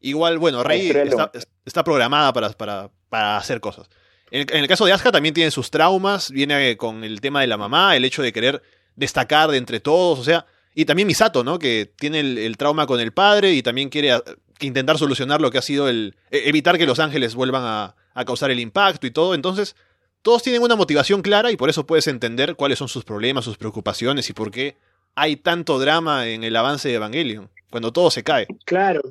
[0.00, 1.30] Igual, bueno, Rey está,
[1.66, 3.90] está, programada para, para, para hacer cosas.
[4.30, 7.42] En el, en el, caso de Asuka también tiene sus traumas, viene con el tema
[7.42, 8.62] de la mamá, el hecho de querer
[8.98, 11.58] destacar de entre todos, o sea, y también Misato, ¿no?
[11.58, 14.22] Que tiene el, trauma con el padre y también quiere ah,
[14.60, 16.16] intentar solucionar lo que ha sido el...
[16.30, 17.94] E, evitar que los ángeles vuelvan a,
[18.26, 19.76] causar el impacto y todo, entonces
[20.22, 23.56] todos tienen una motivación clara y por eso puedes entender cuáles son sus problemas, sus
[23.56, 24.76] preocupaciones y por qué
[25.14, 28.48] hay tanto drama en el avance de Evangelion, cuando todo se cae.
[28.64, 29.02] Claro,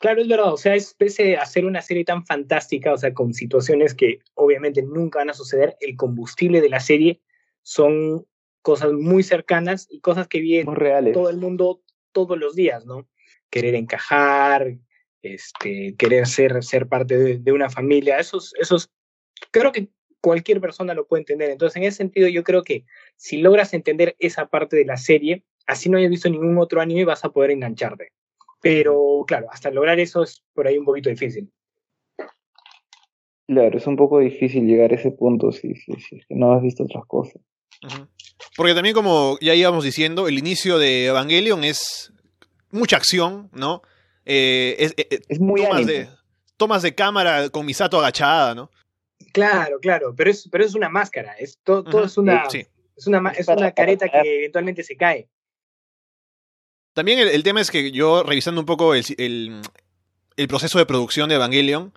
[0.00, 0.52] claro, es verdad.
[0.52, 4.18] O sea, es pese a ser una serie tan fantástica, o sea, con situaciones que
[4.34, 7.20] obviamente nunca van a suceder, el combustible de la serie
[7.62, 8.26] son
[8.64, 11.12] cosas muy cercanas y cosas que reales.
[11.12, 13.06] todo el mundo todos los días, ¿no?
[13.54, 14.78] querer encajar,
[15.22, 18.18] este, querer ser, ser parte de, una familia.
[18.18, 18.90] Esos, esos,
[19.52, 21.50] creo que cualquier persona lo puede entender.
[21.50, 25.44] Entonces, en ese sentido, yo creo que si logras entender esa parte de la serie,
[25.68, 28.10] así no hayas visto ningún otro anime, vas a poder engancharte.
[28.60, 31.48] Pero claro, hasta lograr eso es por ahí un poquito difícil.
[33.46, 36.82] Claro, es un poco difícil llegar a ese punto si, sí, sí, no has visto
[36.82, 37.40] otras cosas.
[38.56, 42.12] Porque también, como ya íbamos diciendo, el inicio de Evangelion es
[42.70, 43.82] mucha acción, ¿no?
[44.24, 46.08] Eh, es, eh, es, muy tomas de,
[46.56, 48.70] tomas de cámara con Misato agachada, ¿no?
[49.32, 52.44] Claro, claro, pero es, pero es una máscara, es todo, todo es una,
[52.96, 55.28] es una, es una careta que eventualmente se cae.
[56.92, 59.04] También el, tema es que yo, revisando un poco el,
[60.36, 61.92] el, proceso de producción de Evangelion,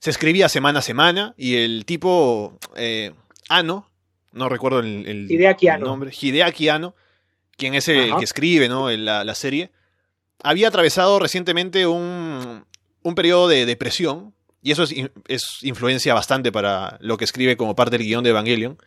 [0.00, 3.12] se escribía semana a semana y el tipo eh,
[3.48, 3.89] Ano,
[4.32, 6.94] no recuerdo el, el, nombre, Hideaki Ano,
[7.56, 8.90] quien es el, que escribe ¿no?
[8.90, 9.70] la, la, serie,
[10.42, 12.64] había atravesado recientemente un,
[13.02, 14.94] un periodo de depresión, y eso es,
[15.28, 18.78] es, influencia bastante para lo que escribe como parte del guion de Evangelion.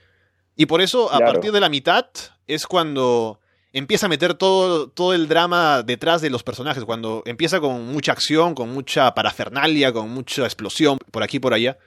[0.55, 2.05] Y por eso, a partir de la mitad,
[2.45, 3.39] es cuando
[3.71, 8.11] empieza a meter todo, todo el drama detrás de los personajes, cuando empieza con mucha
[8.11, 11.77] acción, con mucha parafernalia, con mucha explosión por aquí y por allá.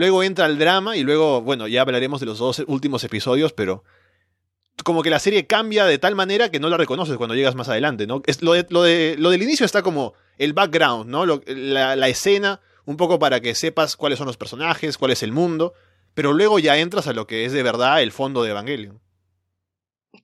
[0.00, 3.84] Luego entra el drama y luego, bueno, ya hablaremos de los dos últimos episodios, pero
[4.82, 7.68] como que la serie cambia de tal manera que no la reconoces cuando llegas más
[7.68, 8.22] adelante, ¿no?
[8.24, 11.26] Es, lo, de, lo, de, lo del inicio está como el background, ¿no?
[11.26, 15.32] la, la escena, un poco para que sepas cuáles son los personajes, cuál es el
[15.32, 15.74] mundo,
[16.14, 19.02] pero luego ya entras a lo que es de verdad el fondo de Evangelion.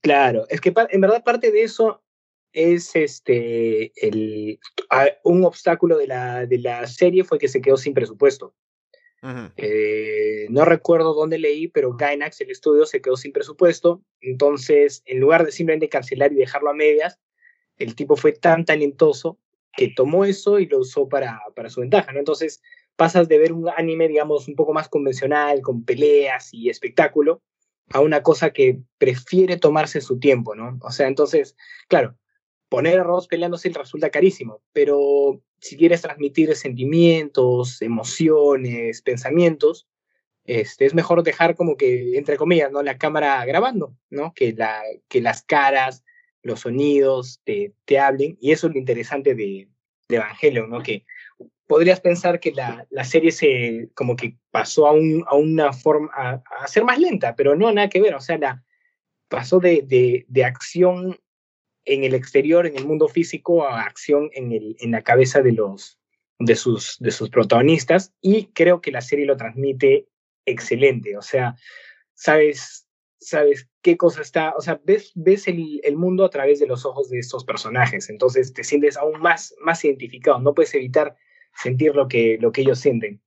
[0.00, 2.02] Claro, es que en verdad parte de eso
[2.50, 4.58] es este el,
[5.22, 8.54] un obstáculo de la, de la serie fue que se quedó sin presupuesto.
[9.56, 14.02] Eh, no recuerdo dónde leí, pero Gainax, el estudio, se quedó sin presupuesto.
[14.20, 17.18] Entonces, en lugar de simplemente cancelar y dejarlo a medias,
[17.78, 19.38] el tipo fue tan talentoso
[19.72, 22.12] que tomó eso y lo usó para, para su ventaja.
[22.12, 22.18] ¿no?
[22.18, 22.62] Entonces,
[22.96, 27.42] pasas de ver un anime, digamos, un poco más convencional, con peleas y espectáculo,
[27.90, 30.78] a una cosa que prefiere tomarse su tiempo, ¿no?
[30.82, 31.56] O sea, entonces,
[31.88, 32.16] claro,
[32.68, 39.86] poner a peleándose resulta carísimo, pero si quieres transmitir sentimientos, emociones, pensamientos,
[40.44, 42.82] este, es mejor dejar como que, entre comillas, ¿no?
[42.82, 44.32] La cámara grabando, ¿no?
[44.34, 46.04] Que, la, que las caras,
[46.42, 49.68] los sonidos te, te hablen, y eso es lo interesante de,
[50.08, 50.82] de Evangelion, ¿no?
[50.82, 51.04] Que
[51.66, 56.10] podrías pensar que la, la, serie se como que pasó a, un, a una forma,
[56.14, 58.62] a, ser más lenta, pero no, nada que ver, o sea, la,
[59.28, 61.18] pasó de, de, de, acción
[61.86, 65.52] en el exterior, en el mundo físico, a acción en, el, en la cabeza de,
[65.52, 65.98] los,
[66.38, 70.08] de, sus, de sus protagonistas, y creo que la serie lo transmite
[70.44, 71.56] excelente, o sea,
[72.14, 72.86] sabes,
[73.18, 76.84] sabes qué cosa está, o sea, ves, ves el, el, mundo a través de los
[76.84, 81.16] ojos de estos personajes, entonces te sientes aún más, más identificado, no puedes evitar
[81.54, 83.20] sentir lo que, lo que ellos sienten.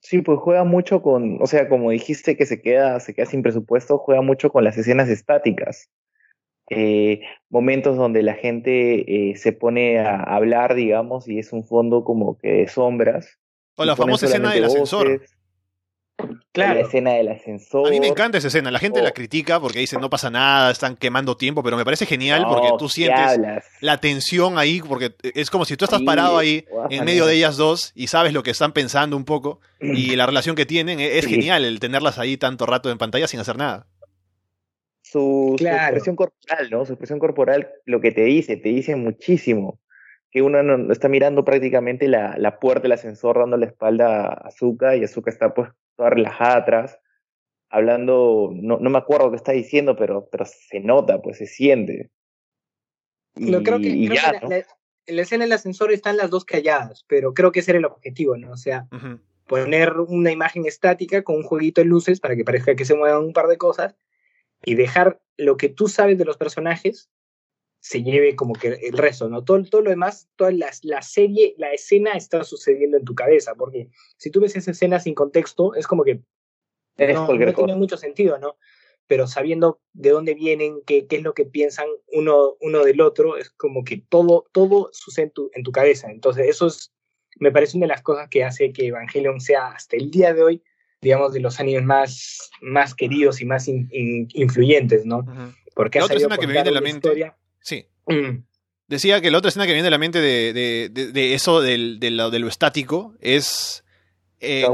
[0.00, 3.42] Sí, pues juega mucho con, o sea, como dijiste que se queda, se queda sin
[3.42, 5.88] presupuesto, juega mucho con las escenas estáticas.
[6.70, 12.04] Eh, momentos donde la gente eh, se pone a hablar, digamos, y es un fondo
[12.04, 13.38] como que de sombras.
[13.76, 15.20] O la famosa escena del ascensor.
[16.52, 16.74] Claro.
[16.74, 17.88] La escena del ascensor.
[17.88, 18.70] A mí me encanta esa escena.
[18.70, 22.06] La gente la critica porque dice no pasa nada, están quemando tiempo, pero me parece
[22.06, 23.40] genial porque tú sientes
[23.80, 27.56] la tensión ahí, porque es como si tú estás parado ahí en medio de ellas
[27.56, 31.00] dos y sabes lo que están pensando un poco y la relación que tienen.
[31.00, 33.88] E-, es genial el tenerlas ahí tanto rato en pantalla sin hacer nada.
[35.14, 36.84] Su, su, expresión corporal, ¿no?
[36.84, 39.78] Su expresión corporal, lo que te dice, te dice muchísimo.
[40.32, 44.48] Que uno no, está mirando prácticamente la, la puerta del ascensor dando la espalda a
[44.48, 46.98] Azuka y Azuka está pues toda relajada atrás,
[47.68, 52.10] hablando, no, no me acuerdo qué está diciendo, pero, pero se nota, pues se siente.
[53.36, 57.60] no, creo que, en la, escena del ascensor están las dos calladas, pero creo que
[57.60, 58.50] ese era el objetivo, ¿no?
[58.50, 58.88] O sea,
[59.46, 63.22] poner una imagen estática con un jueguito de luces para que parezca que se muevan
[63.22, 63.94] un par de cosas
[64.64, 67.10] y dejar lo que tú sabes de los personajes
[67.80, 69.44] se lleve como que el resto, ¿no?
[69.44, 73.54] Todo, todo lo demás, toda la, la, serie, la escena está sucediendo en tu cabeza,
[73.54, 76.22] porque si tú ves esa escena sin contexto, es como que
[76.96, 78.56] no, tiene mucho sentido, ¿no?
[79.06, 83.36] Pero sabiendo de dónde vienen, qué, qué es lo que piensan uno, uno del otro,
[83.36, 86.10] es como que todo, todo sucede en tu, en tu cabeza.
[86.10, 86.90] Entonces, eso es,
[87.36, 90.42] me parece una de las cosas que hace que Evangelion sea hasta el día de
[90.42, 90.62] hoy,
[91.04, 95.24] digamos, de los animes más, más queridos y más influyentes, ¿no?
[95.74, 97.08] Porque la otra escena que me viene a la mente.
[97.08, 97.86] Historia, Sí.
[98.06, 98.42] Mm.
[98.86, 101.98] Decía que la otra escena que viene de la mente de, de, de, eso, del,
[102.00, 103.82] de, lo, de, lo, estático, es.
[104.40, 104.66] Eh,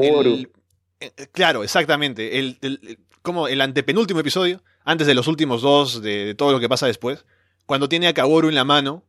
[1.01, 2.39] eh, claro, exactamente.
[2.39, 6.69] El, el, como el antepenúltimo episodio, antes de los últimos dos, de, todo lo que
[6.69, 7.25] pasa después,
[7.67, 9.05] cuando tiene a Kaworu en la mano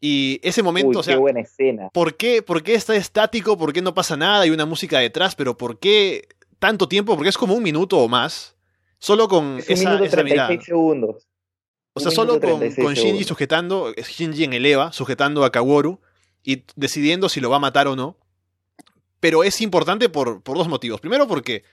[0.00, 1.90] Y ese momento, o sea, qué buena escena.
[1.92, 3.58] ¿por qué, ¿por qué está estático?
[3.58, 4.40] ¿Por qué no pasa nada?
[4.40, 6.28] Hay una música detrás, pero ¿por qué
[6.60, 7.16] tanto tiempo?
[7.16, 8.54] Porque es como un minuto o más.
[9.00, 10.64] Solo con Es un esa, minuto esa 36 mirada.
[10.64, 11.26] segundos.
[11.94, 15.50] O sea, Un solo con, 36 con Shinji sujetando, Shinji en el EVA, sujetando a
[15.50, 16.00] Kaworu
[16.44, 18.16] y decidiendo si lo va a matar o no.
[19.18, 21.00] Pero es importante por, por dos motivos.
[21.00, 21.64] Primero porque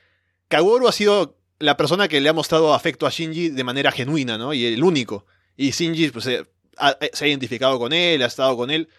[0.47, 4.38] Kaworu ha sido la persona que le ha mostrado afecto a Shinji de manera genuina,
[4.38, 4.54] ¿no?
[4.54, 5.26] Y el único.
[5.56, 6.45] Y Shinji pues, se,
[6.78, 8.89] ha, se ha identificado con él, ha estado con él.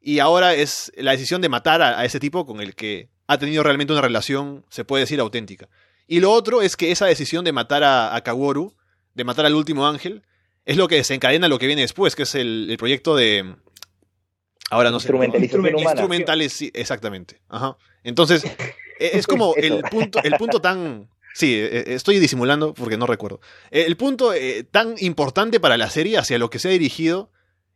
[0.00, 3.38] Y ahora es la decisión de matar a, a ese tipo con el que ha
[3.38, 5.68] tenido realmente una relación, se puede decir, auténtica.
[6.06, 8.74] Y lo otro es que esa decisión de matar a, a Kaworu,
[9.14, 10.22] de matar al último ángel,
[10.66, 13.54] es lo que desencadena lo que viene después, que es el, el proyecto de.
[14.70, 15.04] Ahora no sé.
[15.08, 15.90] Instrumentalización Instrument- humana.
[15.92, 17.40] Instrumentales, sí, exactamente.
[17.48, 17.76] Ajá.
[18.02, 18.44] Entonces,
[18.98, 21.08] e- es como el punto, el punto tan.
[21.34, 23.40] Sí, eh, eh, estoy disimulando porque no recuerdo.
[23.70, 27.30] El punto eh, tan importante para la serie, hacia lo que se ha dirigido,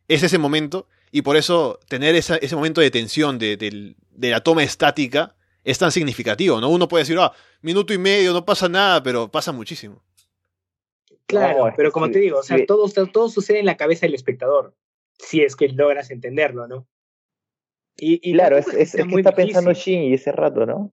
[0.07, 0.87] es ese momento.
[1.11, 5.77] Y por eso tener esa- ese momento de tensión, de, de la toma estática, es
[5.77, 6.69] tan significativo, ¿no?
[6.69, 10.01] Uno puede decir, ah, minuto y medio, no pasa nada, pero pasa muchísimo.
[11.25, 12.65] Claro, pero como sí, te digo, o sea, sí.
[12.65, 14.75] todo, todo sucede en la cabeza del espectador,
[15.19, 16.87] si es que logras entenderlo, ¿no?
[17.97, 19.95] Y, y Claro, es, es, que está pensando difícil.
[19.95, 20.91] Shinji ese rato, ¿no?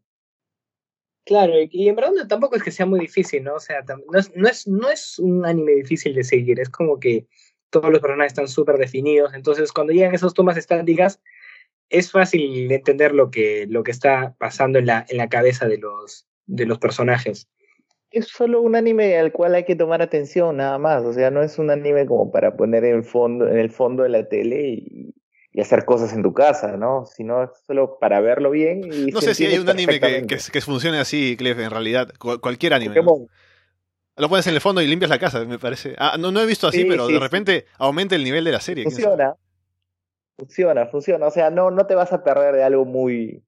[1.24, 3.54] Claro, y, y en verdad no- tampoco es que sea muy difícil, ¿no?
[3.54, 7.00] O sea, no es, no, es, no es un anime difícil de seguir, es como
[7.00, 7.26] que
[7.70, 11.20] todos los personajes están súper definidos, entonces cuando llegan esas tomas estáticas,
[11.88, 15.78] es fácil entender lo que, lo que está pasando en la, en la cabeza de
[15.78, 17.48] los, de los personajes.
[18.10, 21.04] Es solo un anime al cual hay que tomar atención, nada más.
[21.04, 24.08] O sea, no es un anime como para poner en, fondo, en el fondo de
[24.08, 25.14] la tele y,
[25.52, 27.04] y hacer cosas en tu casa, ¿no?
[27.04, 30.38] Sino es solo para verlo bien y No sé si hay un anime que, que,
[30.52, 32.12] que funcione así, Clef, en realidad.
[32.18, 32.94] Cu- cualquier anime.
[34.18, 35.94] Lo pones en el fondo y limpias la casa, me parece.
[35.98, 37.22] Ah, no, no he visto así, Sí, pero sí, de sí.
[37.22, 38.84] repente aumenta el nivel de la serie.
[38.84, 39.34] funciona.
[40.38, 41.26] Funciona, funciona.
[41.26, 43.42] O sea, no, no te vas a perder de algo muy.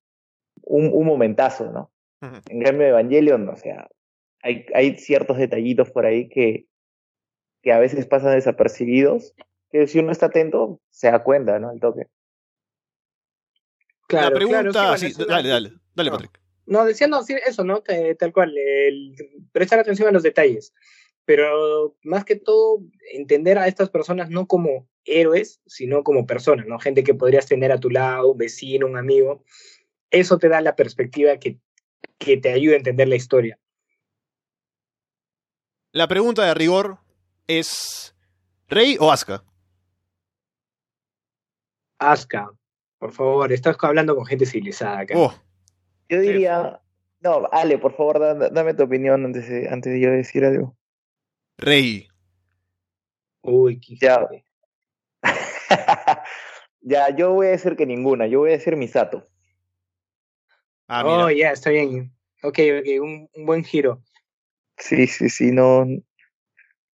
[0.63, 1.91] un, un momentazo, ¿no?
[2.49, 3.89] En cambio, Evangelion, o sea,
[4.43, 6.67] hay, hay ciertos detallitos por ahí que,
[7.63, 9.35] que a veces pasan desapercibidos,
[9.71, 11.71] que si uno está atento, se da cuenta, ¿no?
[11.71, 12.07] El toque.
[14.09, 16.17] Claro, la pregunta, claro, sí, dale, dale, dale, No.
[16.17, 16.41] Patrick.
[16.67, 17.83] No, decía, no, sí, eso, ¿no?
[17.83, 19.15] Te- Tal cual, el,
[19.53, 20.75] prestar atención a los detalles.
[21.25, 22.81] Pero más que todo,
[23.13, 26.79] entender a estas personas no como héroes, sino como personas, ¿no?
[26.79, 29.43] Gente que podrías tener a tu lado, un vecino, un amigo.
[30.11, 31.59] Eso te da la perspectiva que,
[32.19, 33.59] que te ayuda a entender la historia.
[35.93, 36.99] La pregunta de rigor
[37.47, 38.15] es:
[38.69, 39.43] ¿Rey o Asuka?
[41.99, 42.51] Asuka,
[42.99, 45.15] por favor, estás hablando con gente civilizada acá.
[45.17, 45.35] Oh,
[46.09, 46.81] Yo diría.
[47.21, 50.77] No, Ale, por favor, da- dame tu opinión antes de, antes de yo decir algo.
[51.57, 52.07] Rey.
[53.43, 54.29] Uy, qué Ya.
[56.89, 58.27] Ya, yo voy a decir que ninguna.
[58.27, 59.29] Yo voy a decir Misato.
[60.87, 61.25] Ah, mira.
[61.27, 62.13] Oh, ya, está bien.
[62.43, 64.03] Ok, ok, un, un buen giro.
[64.79, 65.85] Sí, sí, sí, no.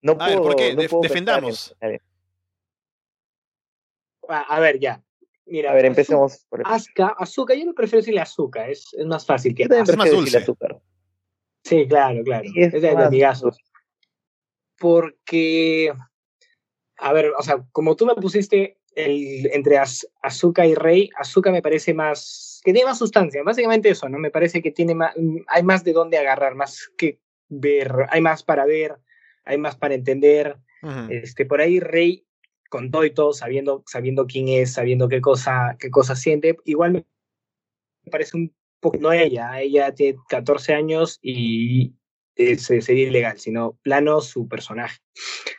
[0.03, 0.75] No A ver, puedo, ¿por qué?
[0.75, 1.77] no Def- puedo defendamos.
[1.81, 2.01] en-
[4.29, 5.03] A, a ver, ya.
[5.47, 9.27] Mira, A ver, empecemos por Asuka, azúcar, yo no prefiero decirle azúcar, es, es más
[9.27, 9.93] fácil que Yo también Asuka.
[9.93, 10.53] Es más prefiero decirle dulce.
[10.53, 10.83] azúcar.
[11.63, 12.45] Sí, claro, claro.
[12.45, 13.59] Sí, es es de, amigazos.
[14.79, 15.93] Porque,
[16.99, 21.53] a ver, o sea, como tú me pusiste el, entre Az- Azúcar y Rey, Azúcar
[21.53, 24.19] me parece más, que tiene más sustancia, básicamente eso, ¿no?
[24.19, 25.15] Me parece que tiene más,
[25.49, 27.19] hay más de dónde agarrar, más que
[27.49, 28.97] ver, hay más para ver,
[29.45, 30.57] hay más para entender.
[31.11, 32.27] Este, por ahí Rey,
[32.71, 36.93] con todo y todo, sabiendo, sabiendo quién es, sabiendo qué cosa, qué cosa siente, igual
[36.93, 37.05] me
[38.11, 41.95] parece un poco, no ella, ella tiene 14 años y
[42.37, 44.99] se- sería ilegal, sino plano su personaje,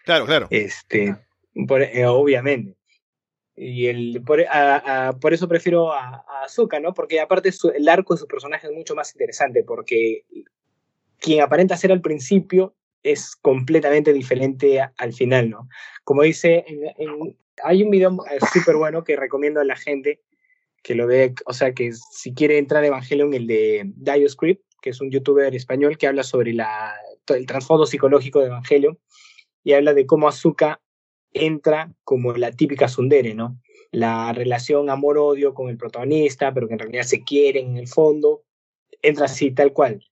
[0.04, 0.48] Claro, claro.
[0.52, 1.16] este,
[1.68, 2.76] por- eh, obviamente.
[3.56, 4.44] Y el, por,
[5.22, 6.94] por eso prefiero a, a ¿no?
[6.94, 10.26] Porque aparte el arco de su personaje es mucho más interesante, porque
[11.20, 15.70] quien aparenta ser al principio es completamente diferente al final, ¿no?
[16.04, 16.66] Como dice,
[17.64, 20.22] hay un video eh, súper bueno que recomiendo a la gente
[20.84, 24.92] que lo ve, o sea, que si quiere entrar a Evangelion, el de Dioscript, que
[24.92, 26.94] es un youtuber español que habla sobre la,
[27.28, 29.00] el trasfondo psicológico de Evangelion
[29.64, 30.80] y habla de cómo Azuka
[31.36, 33.60] entra como la típica Sundere, ¿no?
[33.92, 38.44] La relación amor-odio con el protagonista, pero que en realidad se quieren en el fondo,
[39.02, 40.04] entra así, tal cual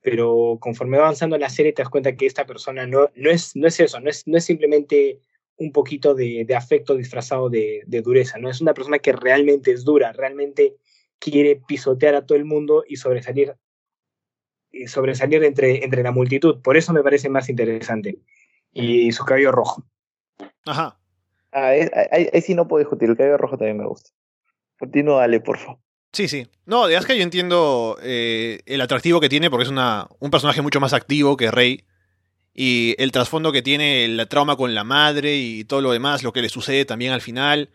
[0.00, 3.54] pero conforme va avanzando la serie te das cuenta que esta persona no, no, es,
[3.56, 5.20] no es eso, no es, no es simplemente
[5.56, 9.84] un poquito de, afecto disfrazado de, de, dureza, no es una persona que realmente es
[9.84, 10.76] dura, realmente
[11.18, 13.54] quiere pisotear a todo el mundo y sobresalir,
[14.70, 16.62] y sobresalir entre, entre la multitud.
[16.62, 18.18] Por eso me parece más interesante.
[18.72, 19.84] Y su cabello rojo.
[20.66, 20.98] Ajá.
[21.52, 21.68] Ah,
[22.10, 24.10] ahí, sí no puedo discutir, el cabello rojo también me gusta.
[24.78, 25.78] Continúa, dale, por favor.
[26.12, 26.46] Sí, sí.
[26.66, 30.62] No, de que yo entiendo eh, el atractivo que tiene porque es una, un personaje
[30.62, 31.84] mucho más activo que Rey.
[32.54, 36.32] Y el trasfondo que tiene, el trauma con la madre y todo lo demás, lo
[36.32, 37.70] que le sucede también al final.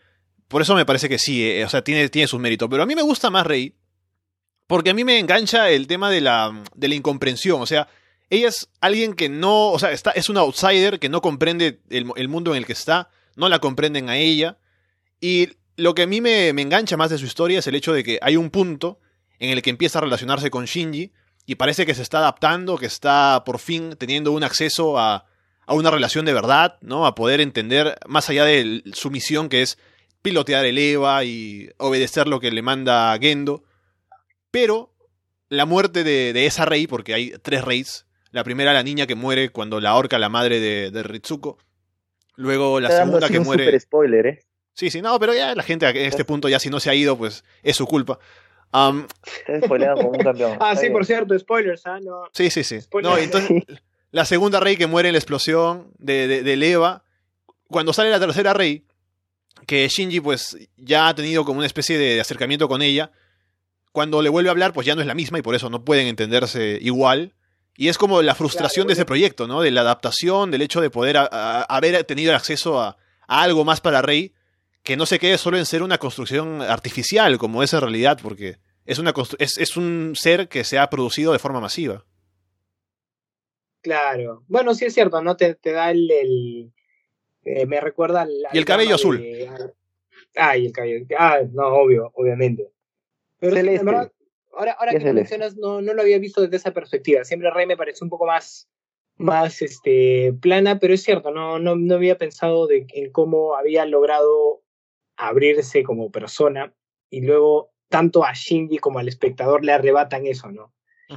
[0.48, 2.68] Por eso me parece que sí, eh, o sea, tiene, tiene sus méritos.
[2.70, 3.74] Pero a mí me gusta más Rey
[4.66, 7.60] porque a mí me engancha el tema de la, de la incomprensión.
[7.60, 7.88] O sea,
[8.34, 12.28] ella es alguien que no, o sea, está, es un outsider que no comprende el,
[12.28, 14.58] mundo en el que está, no la comprenden a ella.
[15.20, 18.04] Y lo que a mí me, engancha más de su historia es el hecho de
[18.04, 19.00] que hay un punto
[19.38, 21.12] en el que empieza a relacionarse con Shinji
[21.46, 25.26] y parece que se está adaptando, que está por fin teniendo un acceso a,
[25.66, 27.06] a una relación de verdad, ¿no?
[27.06, 29.78] A poder entender, más allá de su misión que es
[30.22, 33.64] pilotear el EVA y obedecer lo que le manda Gendo.
[34.50, 34.94] Pero
[35.48, 38.03] la muerte de, esa rey, porque hay tres reyes,
[38.34, 41.56] la primera la niña que muere cuando la ahorca la madre de, de Ritsuko,
[42.34, 43.64] luego la segunda que muere...
[43.64, 44.44] Super spoiler, ¿eh?
[44.72, 46.94] Sí, sí, no, pero ya la gente en este punto ya si no se ha
[46.96, 48.18] ido, pues es su culpa.
[48.72, 49.06] Um,
[49.68, 50.56] como un campeón.
[50.60, 52.00] Ah, sí, por cierto, spoilers, ¿ah?
[52.00, 52.24] No.
[52.32, 52.80] Sí, sí, sí.
[53.04, 53.62] No, entonces,
[54.10, 57.04] la segunda rey que muere en la explosión de, de, de Leva,
[57.68, 58.84] cuando sale la tercera rey,
[59.68, 63.12] que Shinji pues ya ha tenido como una especie de acercamiento con ella,
[63.92, 65.84] cuando le vuelve a hablar pues ya no es la misma y por eso no
[65.84, 67.32] pueden entenderse igual.
[67.76, 69.60] Y es como la frustración de ese proyecto, ¿no?
[69.60, 72.96] De la adaptación, del hecho de poder haber tenido acceso a,
[73.26, 74.32] a, algo más para Rey
[74.84, 78.58] que no se quede solo en ser una construcción artificial, como es en realidad, porque
[78.84, 82.04] es, una es, es un ser que se ha producido de forma masiva.
[83.80, 84.44] Claro.
[84.46, 85.36] Bueno, sí es cierto, ¿no?
[85.36, 86.70] Te, te da el...
[87.44, 88.30] Eh, me recuerda al...
[88.52, 89.22] y el cabello azul.
[90.36, 91.06] Ah, y el cabello...
[91.18, 92.70] Ah, no, obvio, obviamente.
[93.38, 93.56] Pero
[94.56, 97.24] ahora, ahora que lo mencionas, no, no lo había visto desde esa perspectiva.
[97.24, 98.68] Siempre Rey me pareció un poco más
[99.16, 103.86] más este, plana, pero es cierto, no, no, no había pensado de, en cómo había
[103.86, 104.62] logrado
[105.16, 106.74] abrirse como persona
[107.10, 110.72] y luego tanto a Shinji como al espectador le arrebatan eso, ¿no?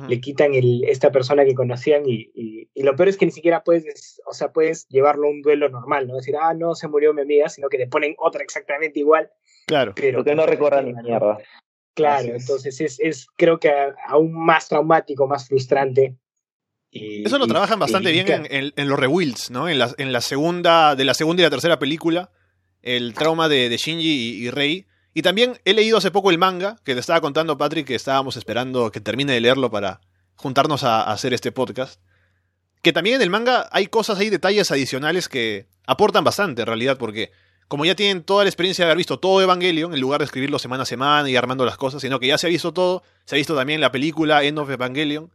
[0.07, 3.63] Le quitan el, esta persona que conocían y, y, lo peor es que ni siquiera
[3.63, 6.17] puedes, o sea, puedes llevarlo a un duelo normal, ¿no?
[6.17, 9.31] Decir, ah, no, se murió mi amiga, sino que te ponen otra exactamente igual.
[9.65, 9.93] Claro.
[9.95, 11.39] Pero que no recorran ni mierda.
[11.97, 13.71] Claro, entonces es, es creo que
[14.07, 16.15] aún más traumático, más frustrante.
[16.91, 19.67] Y, Eso lo trabajan bastante bien en, en, los rewilds, ¿no?
[19.67, 22.29] En la, en la segunda, de la segunda y la tercera película,
[22.83, 24.85] el trauma de, Shinji y, Rei.
[25.15, 28.37] Y también he leído hace poco el manga, que le estaba contando Patrick que estábamos
[28.37, 29.99] esperando que termine de leerlo para
[30.35, 31.99] juntarnos a, hacer este podcast.
[32.83, 36.99] Que también en el manga hay cosas, hay detalles adicionales que aportan bastante en realidad,
[36.99, 37.31] porque
[37.67, 40.57] como ya tienen toda la experiencia de haber visto todo Evangelion, en lugar de escribirlo
[40.59, 43.35] semana a semana y armando las cosas, sino que ya se ha visto todo, se
[43.35, 45.31] ha visto también la película End of Evangelion,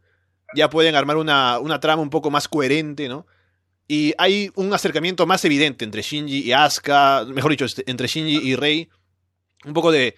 [0.55, 3.25] ya pueden armar una, una trama un poco más coherente, ¿no?
[3.87, 8.37] Y hay un acercamiento más evidente entre Shinji y Asuka, mejor dicho, este, entre Shinji
[8.37, 8.89] y Rei.
[9.65, 10.15] Un poco de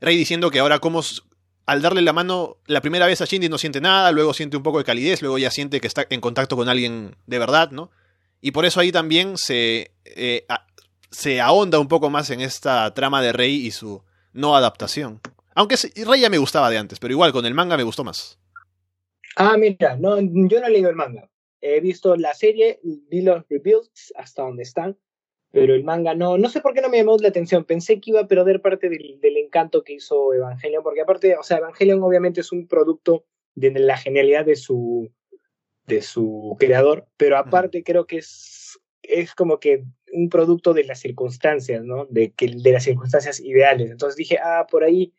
[0.00, 1.02] Rei diciendo que ahora como
[1.66, 4.62] al darle la mano la primera vez a Shinji no siente nada, luego siente un
[4.62, 7.90] poco de calidez, luego ya siente que está en contacto con alguien de verdad, ¿no?
[8.40, 10.44] Y por eso ahí también se, eh,
[11.14, 14.02] se ahonda un poco más en esta trama de Rei y su
[14.32, 15.20] no adaptación.
[15.54, 18.38] Aunque Rei ya me gustaba de antes, pero igual con el manga me gustó más.
[19.36, 21.30] Ah, mira, no, yo no he leído el manga.
[21.60, 24.98] He visto la serie, vi los rebuilds hasta donde están,
[25.50, 27.64] pero el manga no, no sé por qué no me llamó la atención.
[27.64, 31.58] Pensé que iba a perder parte del, encanto que hizo Evangelion, porque aparte, o sea,
[31.58, 35.10] Evangelion obviamente es un producto de la genialidad de su,
[35.86, 39.84] de su creador, pero aparte creo que es, es como que
[40.14, 42.06] un producto de las circunstancias, ¿no?
[42.06, 43.90] De, que, de las circunstancias ideales.
[43.90, 45.12] Entonces dije, ah, por ahí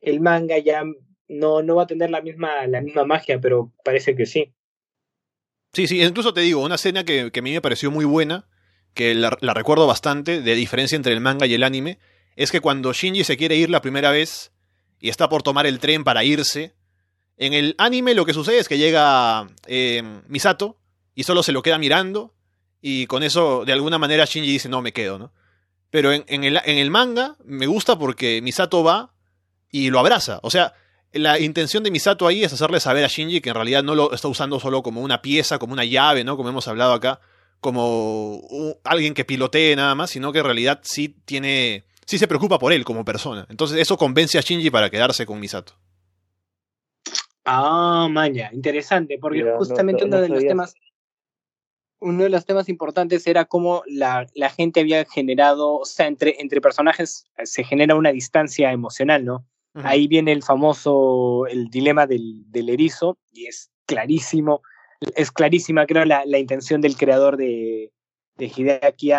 [0.00, 0.84] el manga ya
[1.28, 4.52] no, no va a tener la misma, la misma magia, pero parece que sí.
[5.72, 8.46] Sí, sí, incluso te digo, una escena que, a mí me pareció muy buena,
[8.92, 11.98] que la, recuerdo bastante, de diferencia entre el manga y el anime,
[12.36, 14.52] es que cuando Shinji se quiere ir la primera vez
[15.00, 16.74] y está por tomar el tren para irse,
[17.38, 20.78] en el anime lo que sucede es que llega eh, Misato
[21.14, 22.34] y solo se lo queda mirando
[22.82, 25.32] y con eso de alguna manera Shinji dice no me quedo, ¿no?
[25.88, 29.14] Pero en, en, el, en el manga me gusta porque Misato va
[29.70, 30.74] y lo abraza, o sea,
[31.12, 34.12] la intención de Misato ahí es hacerle saber a Shinji que en realidad no lo
[34.12, 36.36] está usando solo como una pieza, como una llave, ¿no?
[36.36, 37.20] Como hemos hablado acá,
[37.60, 38.40] como
[38.84, 42.72] alguien que pilotee nada más, sino que en realidad sí tiene, sí se preocupa por
[42.72, 43.46] él como persona.
[43.50, 45.74] Entonces eso convence a Shinji para quedarse con Misato.
[47.44, 50.74] Ah, maña, interesante, porque justamente uno de los temas,
[52.02, 56.36] uno de los temas importantes era cómo la, la, gente había generado, o sea, entre,
[56.40, 59.46] entre personajes se genera una distancia emocional, ¿no?
[59.74, 64.60] Ahí viene el famoso, el dilema del, del, erizo, y es clarísimo,
[65.16, 67.90] es clarísima creo la, la intención del creador de,
[68.36, 69.12] de Hideaki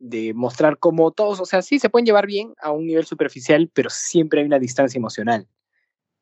[0.00, 3.70] de mostrar cómo todos, o sea, sí se pueden llevar bien a un nivel superficial,
[3.72, 5.46] pero siempre hay una distancia emocional.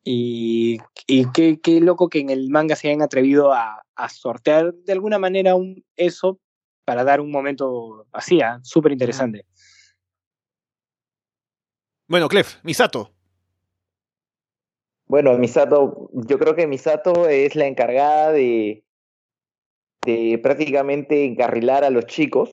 [0.03, 4.73] Y, y qué, qué, loco que en el manga se hayan atrevido a, a sortear
[4.73, 6.41] de alguna manera un, eso
[6.85, 8.59] para dar un momento así, ¿eh?
[8.63, 9.47] súper interesante.
[12.09, 13.13] Bueno, Clef, Misato.
[15.07, 18.85] Bueno, Misato, yo creo que Misato es la encargada de,
[20.05, 22.51] de prácticamente encarrilar a los chicos.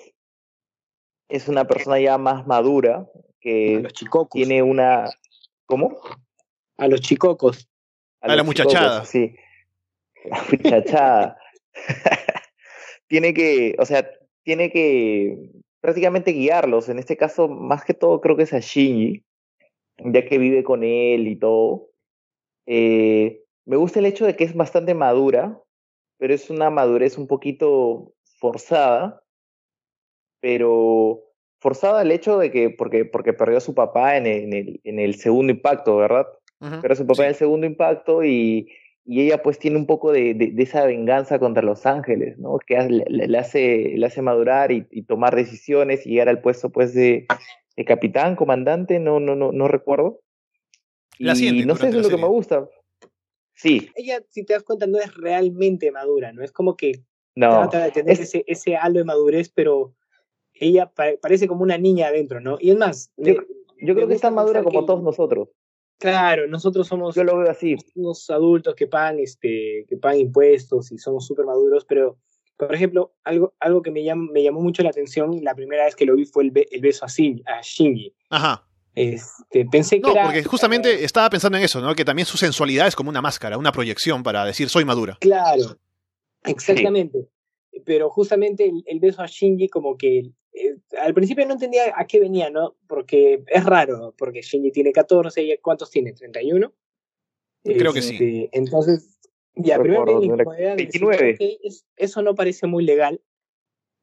[1.29, 3.07] Es una persona ya más madura
[3.39, 3.87] que
[4.31, 5.09] tiene una...
[5.65, 5.99] ¿Cómo?
[6.77, 7.67] A los chicocos.
[8.21, 9.05] A, la muchachada.
[9.05, 9.35] Sí.
[10.25, 11.37] La muchachada.
[13.07, 14.09] tiene que, o sea,
[14.43, 15.51] tiene que
[15.81, 16.89] prácticamente guiarlos.
[16.89, 19.23] En este caso, más que todo, creo que es a Shinji,
[19.97, 21.89] ya que vive con él y todo.
[22.65, 25.61] Eh, me gusta el hecho de que es bastante madura,
[26.17, 29.23] pero es una madurez un poquito forzada,
[30.41, 31.23] pero
[31.59, 35.15] forzada el hecho de que, porque, porque perdió a su papá en el, en el,
[35.15, 36.27] segundo impacto, ¿verdad?
[36.59, 38.67] Pero su papá en el segundo impacto y,
[39.05, 42.57] y ella pues tiene un poco de, de, esa venganza contra los ángeles, ¿no?
[42.59, 46.93] Que le, hace, le hace madurar y, y, tomar decisiones y llegar al puesto pues
[46.93, 47.27] de,
[47.75, 50.19] de capitán, comandante, no, no, no, no recuerdo.
[51.19, 51.35] y no
[51.75, 52.67] sé, eso es lo que me gusta.
[53.53, 53.89] Sí.
[53.95, 56.43] Ella, si te das cuenta, no es realmente madura, ¿no?
[56.43, 57.03] Es como que
[57.33, 59.93] trata de tener ese, ese halo de madurez, pero
[60.53, 60.91] ella
[61.21, 62.57] parece como una niña adentro, ¿no?
[62.59, 63.11] Y es más...
[63.17, 63.35] Yo,
[63.79, 65.49] yo creo que está madura como todos nosotros.
[65.99, 67.75] Claro, nosotros somos Yo lo veo así.
[67.95, 72.17] unos adultos que pagan, este, que pagan impuestos y somos súper maduros, pero,
[72.55, 76.05] por ejemplo, algo, algo que me, me llamó mucho la atención la primera vez que
[76.05, 78.13] lo vi fue el, el beso a, a Shinji.
[78.29, 78.63] Ajá.
[78.93, 81.93] Este, pensé que no, porque justamente estaba pensando en eso, ¿no?
[81.93, 85.17] Que también su sensualidad es como una máscara, una proyección para decir soy madura.
[85.21, 85.77] Claro,
[86.43, 87.29] exactamente.
[87.85, 92.05] Pero justamente el, el, beso a Shinji como que eh, al principio no entendía a
[92.05, 92.75] qué venía, ¿no?
[92.87, 96.13] Porque es raro, porque Shinji tiene 14, y ¿cuántos tiene?
[96.13, 96.71] ¿31?
[97.63, 98.13] Creo que sí.
[98.13, 99.19] Este, entonces,
[99.55, 101.37] ya, primero 29.
[101.95, 103.21] eso no parece muy legal.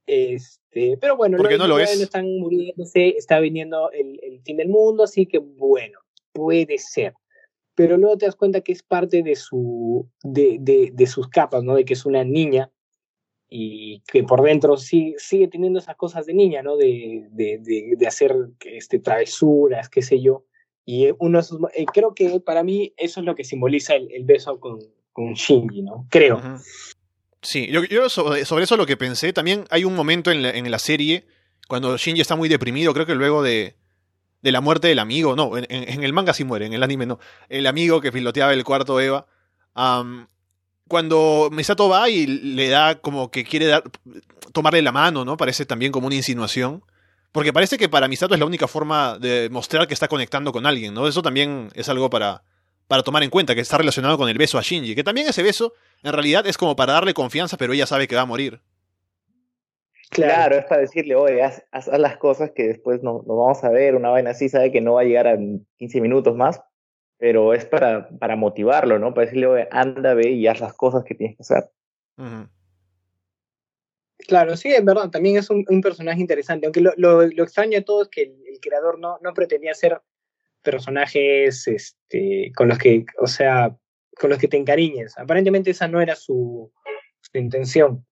[0.07, 1.99] Este, pero bueno, porque no lo es.
[1.99, 5.99] están muriéndose, está viniendo el, el fin del mundo, así que bueno,
[6.33, 7.15] puede ser
[7.75, 11.63] pero luego te das cuenta que es parte de su de, de, de, sus capas,
[11.65, 11.75] ¿no?
[11.75, 12.71] De que es una niña
[13.57, 16.77] y que por dentro sí, sigue teniendo esas cosas de niña, ¿no?
[16.77, 17.61] De, de,
[17.97, 18.35] de, hacer
[18.65, 20.45] este, travesuras, qué sé yo.
[20.85, 21.39] Y uno
[21.73, 24.81] eh, creo que para mí eso es lo que simboliza el, beso con,
[25.13, 26.05] con, Shinji, ¿no?
[26.11, 26.43] Creo.
[27.43, 30.81] Sí, yo, sobre, eso lo que pensé, también hay un momento en la, en la,
[30.81, 31.25] serie
[31.69, 33.77] cuando Shinji está muy deprimido, creo que luego de,
[34.43, 37.21] de la muerte del amigo, no, en, el manga sí muere, en el anime no,
[37.49, 39.29] el amigo que piloteaba el cuarto Eva,
[40.89, 43.83] cuando Misato va y le da como que quiere dar,
[44.53, 45.37] tomarle la mano, ¿no?
[45.37, 46.83] Parece también como una insinuación.
[47.33, 50.67] Porque parece que para Misato es la única forma de mostrar que está conectando con
[50.67, 51.09] alguien, ¿no?
[51.09, 52.45] Eso también es algo para,
[52.87, 54.95] para tomar en cuenta, que está relacionado con el beso a Shinji.
[54.95, 55.73] Que también ese beso,
[56.05, 58.61] en realidad, es como para darle confianza, pero ella sabe que va a morir.
[60.11, 63.71] Claro, es para decirle, oye, haz, haz las cosas que después nos no vamos a
[63.71, 65.37] ver, una vaina así, sabe que no va a llegar a
[65.79, 66.61] 15 minutos más,
[67.25, 69.15] pero es para, para motivarlo, ¿no?
[69.15, 71.71] Para decirle, anda, ve y haz las cosas que tienes que hacer.
[74.19, 77.79] Claro, sí, es verdad, también es un, un personaje interesante, aunque lo, lo, lo, extraño
[77.79, 80.03] de todo es que el, el, creador no, no pretendía hacer
[80.61, 83.75] personajes este, con los que, o sea,
[84.21, 85.17] con los que te encariñes.
[85.17, 86.71] Aparentemente esa no era su,
[87.23, 88.05] su intención.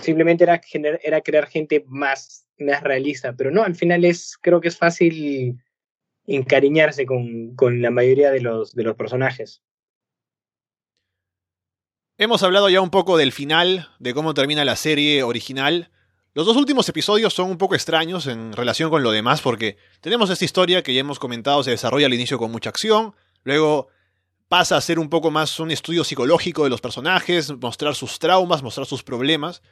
[0.00, 4.62] Simplemente era, gener, era crear gente más, más realista, pero no, al final es, creo
[4.62, 5.58] que es fácil
[6.26, 9.62] encariñarse con, con la mayoría de los, de los personajes.
[12.16, 15.90] Hemos hablado ya un poco del final, de cómo termina la serie original.
[16.32, 20.30] Los dos últimos episodios son un poco extraños en relación con lo demás porque tenemos
[20.30, 23.88] esta historia que ya hemos comentado se desarrolla al inicio con mucha acción, luego
[24.46, 28.62] pasa a ser un poco más un estudio psicológico de los personajes, mostrar sus traumas,
[28.62, 29.62] mostrar sus problemas,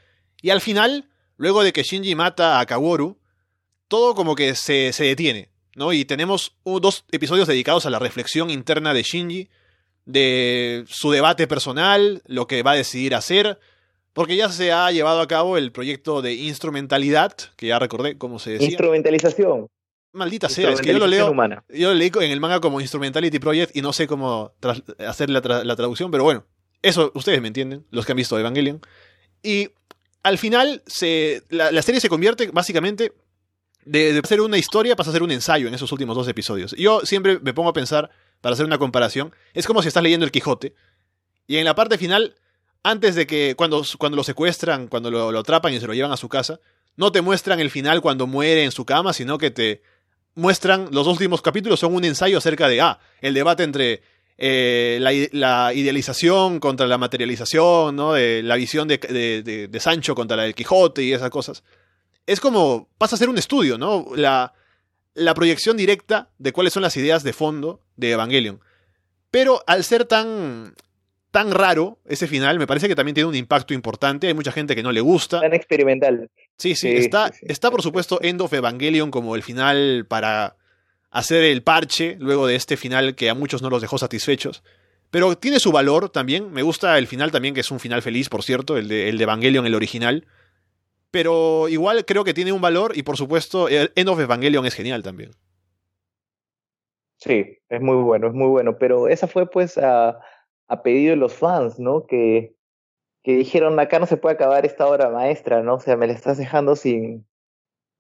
[0.41, 3.21] y al final, luego de que Shinji mata a Kaworu,
[3.87, 5.52] todo como que se, se detiene.
[5.75, 5.93] ¿No?
[5.93, 9.49] Y tenemos dos episodios dedicados a la reflexión interna de Shinji,
[10.05, 13.59] de su debate personal, lo que va a decidir hacer,
[14.13, 18.39] porque ya se ha llevado a cabo el proyecto de instrumentalidad, que ya recordé cómo
[18.39, 18.69] se decía.
[18.69, 19.69] Instrumentalización.
[20.13, 21.35] Maldita sea, es que yo lo leo.
[21.71, 24.53] Yo lo leí en el manga como Instrumentality Project y no sé cómo
[24.99, 26.45] hacer la, tra la, traducción, pero bueno,
[26.83, 28.83] eso ustedes me entienden, los que han visto Evangelion.
[29.43, 29.71] Y
[30.23, 33.13] al final, se, la, la serie se convierte básicamente
[33.85, 36.75] de, de, ser una historia pasa a ser un ensayo en esos últimos dos episodios.
[36.79, 38.11] Yo siempre me pongo a pensar,
[38.41, 40.75] para hacer una comparación, es como si estás leyendo el Quijote
[41.47, 42.35] y en la parte final,
[42.83, 46.17] antes de que, cuando, cuando lo secuestran, cuando lo, atrapan y se lo llevan a
[46.17, 46.61] su casa,
[46.97, 49.83] no te muestran el final cuando muere en su cama, sino que te
[50.35, 54.03] muestran, los dos últimos capítulos son un ensayo acerca de, ah, el debate entre
[54.39, 58.15] eh, la, idealización contra la materialización, ¿no?
[58.15, 61.63] De la visión de, de, Sancho contra la del Quijote y esas cosas.
[62.27, 64.07] Es como, pasa a ser un estudio, ¿no?
[64.15, 64.53] La,
[65.15, 68.61] la proyección directa de cuáles son las ideas de fondo de Evangelion.
[69.31, 70.75] Pero al ser tan,
[71.31, 74.29] tan raro ese final, me parece que también tiene un impacto importante.
[74.29, 75.41] Hay mucha gente que no le gusta.
[75.41, 76.31] Tan experimental.
[76.59, 80.57] Sí, sí, está, está por supuesto End of Evangelion como el final para
[81.11, 84.63] hacer el parche luego de este final que a muchos no los dejó satisfechos.
[85.11, 86.53] Pero tiene su valor también.
[86.53, 89.19] Me gusta el final también, que es un final feliz, por cierto, el de, el
[89.19, 90.27] de Evangelion, el original.
[91.13, 95.03] Pero igual creo que tiene un valor y por supuesto End of Evangelion es genial
[95.03, 95.31] también.
[97.19, 98.79] Sí, es muy bueno, es muy bueno.
[98.79, 100.19] Pero esa fue pues a,
[100.67, 102.07] a pedido de los fans, ¿no?
[102.07, 102.57] Que,
[103.23, 105.75] que dijeron, acá no se puede acabar esta obra maestra, ¿no?
[105.75, 107.27] O sea, me la estás dejando sin,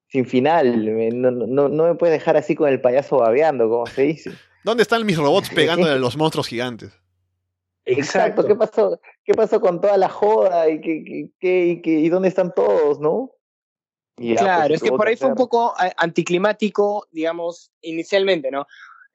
[0.08, 1.20] sin final.
[1.20, 4.32] No, no, no me puedes dejar así con el payaso babeando, como se dice.
[4.64, 6.98] ¿Dónde están mis robots pegando a los monstruos gigantes?
[7.85, 8.47] Exacto.
[8.47, 9.01] ¿Qué pasó?
[9.24, 10.68] ¿Qué pasó con toda la joda?
[10.68, 13.33] ¿Y, y, dónde están todos, no?
[14.16, 18.66] claro, pues, es que por ahí fue un poco anticlimático, digamos, inicialmente, ¿no?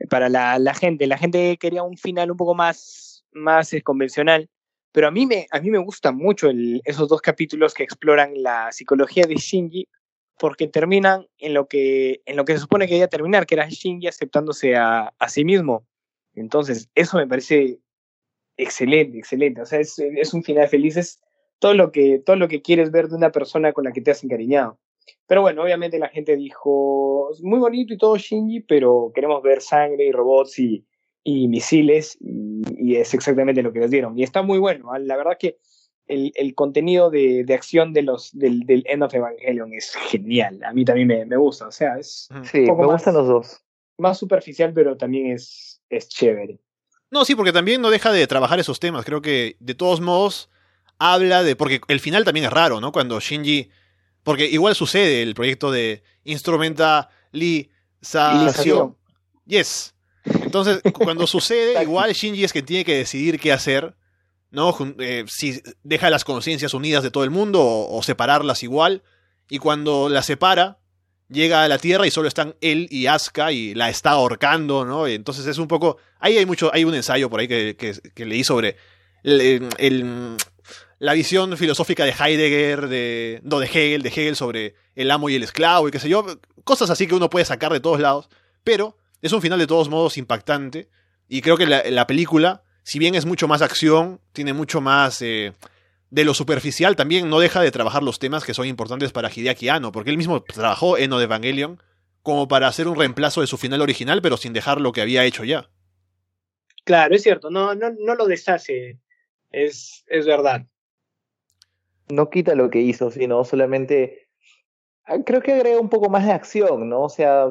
[0.10, 1.08] Para la, la gente.
[1.08, 4.50] La gente quería un final un poco más, más eh, convencional.
[4.92, 8.42] Pero a mí me, a mí me gustan mucho el, esos dos capítulos que exploran
[8.42, 9.88] la psicología de Shinji,
[10.40, 13.68] porque terminan en lo que, en lo que se supone que debía terminar, que era
[13.70, 15.86] Shinji aceptándose a, a sí mismo.
[16.34, 17.80] Entonces, eso me parece
[18.58, 19.62] excelente, excelente.
[19.62, 21.22] O sea, es, es, un final feliz, es
[21.60, 24.12] todo lo, que, todo lo que quieres ver de una persona con la que te
[24.12, 24.80] has encariñado.
[25.28, 30.06] Pero bueno, obviamente la gente dijo, muy bonito y todo Shinji, pero queremos ver sangre
[30.06, 30.86] y robots y,
[31.24, 34.18] y misiles, y, es exactamente lo que les dieron.
[34.18, 35.00] Y está muy bueno, ¿ah?
[35.00, 35.58] la verdad que
[36.08, 40.64] el, el contenido de, de, acción de los, del, del, End of Evangelion es genial,
[40.64, 42.30] a mí también me, me gusta, o sea, es...
[42.44, 43.62] Sí, me gustan los dos.
[43.98, 46.60] Más superficial, pero también es, es chévere.
[47.10, 49.06] No, sí, porque también no deja de trabajar esos temas.
[49.06, 50.50] Creo que de todos modos
[51.00, 51.56] habla de.
[51.56, 52.92] Porque el final también es raro, ¿no?
[52.92, 53.70] Cuando Shinji.
[54.24, 58.98] Porque igual sucede el proyecto de instrumentalización.
[59.46, 59.94] Yes.
[60.26, 63.96] Entonces, cuando sucede, igual Shinji es que tiene que decidir qué hacer.
[64.50, 64.74] ¿No?
[65.00, 69.04] Eh, si deja las conciencias unidas de todo el mundo o separarlas igual.
[69.50, 70.80] Y cuando las separa,
[71.30, 75.08] llega a la Tierra y solo están él y Asuka y la está ahorcando, ¿no?
[75.08, 75.98] entonces es un poco...
[76.20, 78.78] Ahí hay mucho, hay un ensayo por ahí que, que, leí sobre
[79.24, 80.38] el,
[81.00, 85.36] la visión filosófica de Heidegger, de, no, de Hegel, de Hegel sobre el amo y
[85.36, 86.26] el esclavo y qué sé yo,
[86.64, 88.30] cosas así que uno puede sacar de todos lados,
[88.64, 90.90] pero es un final de todos modos impactante
[91.28, 95.22] y creo que la, la película, si bien es mucho más acción, tiene mucho más...
[95.22, 95.54] Eh,
[96.10, 99.70] de lo superficial también no deja de trabajar los temas que son importantes para Hideaki
[99.70, 101.82] Anno, porque él mismo trabajó en de Evangelion
[102.22, 105.24] como para hacer un reemplazo de su final original, pero sin dejar lo que había
[105.24, 105.70] hecho ya.
[106.84, 109.00] Claro, es cierto, no, no, no lo deshace,
[109.52, 110.66] es, es verdad.
[112.10, 114.28] No quita lo que hizo, sino solamente
[115.06, 117.04] ah, creo que agrega un poco más de acción, ¿no?
[117.04, 117.46] O sea,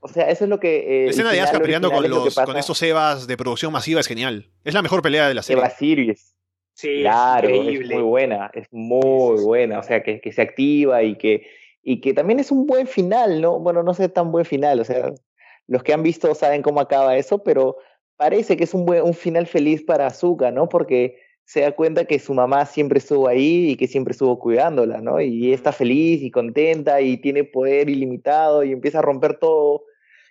[0.00, 1.02] o sea, eso es lo que.
[1.02, 4.06] Eh, la escena de Asuka peleando con, los, con estos Evas de producción masiva es
[4.06, 4.50] genial.
[4.64, 5.60] Es la mejor pelea de la serie.
[5.60, 6.34] Eva Sirius.
[6.74, 11.16] Sí, claro, es, muy buena, es muy buena, o sea, que, que, se activa y
[11.16, 11.46] que,
[11.82, 13.58] y que también es un buen final, ¿no?
[13.60, 15.12] Bueno, no sé tan buen final, o sea,
[15.66, 17.76] los que han visto saben cómo acaba eso, pero
[18.16, 20.68] parece que es un, buen, un final feliz para Azuka, ¿no?
[20.68, 25.00] Porque se da cuenta que su mamá siempre estuvo ahí y que siempre estuvo cuidándola,
[25.00, 25.20] ¿no?
[25.20, 29.84] Y está feliz y contenta y tiene poder ilimitado y empieza a romper todo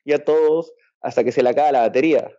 [0.04, 2.32] y a todos hasta que se le acaba la batería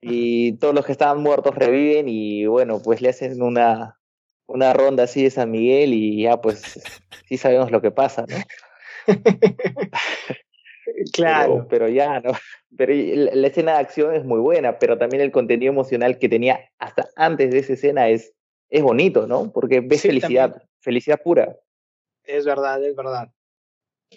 [0.00, 4.00] y todos los que estaban muertos reviven y bueno, pues le hacen una,
[4.46, 6.80] una ronda así de San Miguel y ya pues
[7.28, 8.36] sí sabemos lo que pasa, ¿no?
[11.12, 11.66] claro.
[11.68, 12.32] Pero, ya, ¿no?
[12.76, 12.92] Pero
[13.34, 17.08] la, escena de acción es muy buena, pero también el contenido emocional que tenía hasta
[17.16, 18.32] antes de esa escena es,
[18.70, 19.52] es bonito, ¿no?
[19.52, 21.56] Porque ves felicidad, felicidad pura.
[22.24, 23.32] Es verdad, es verdad.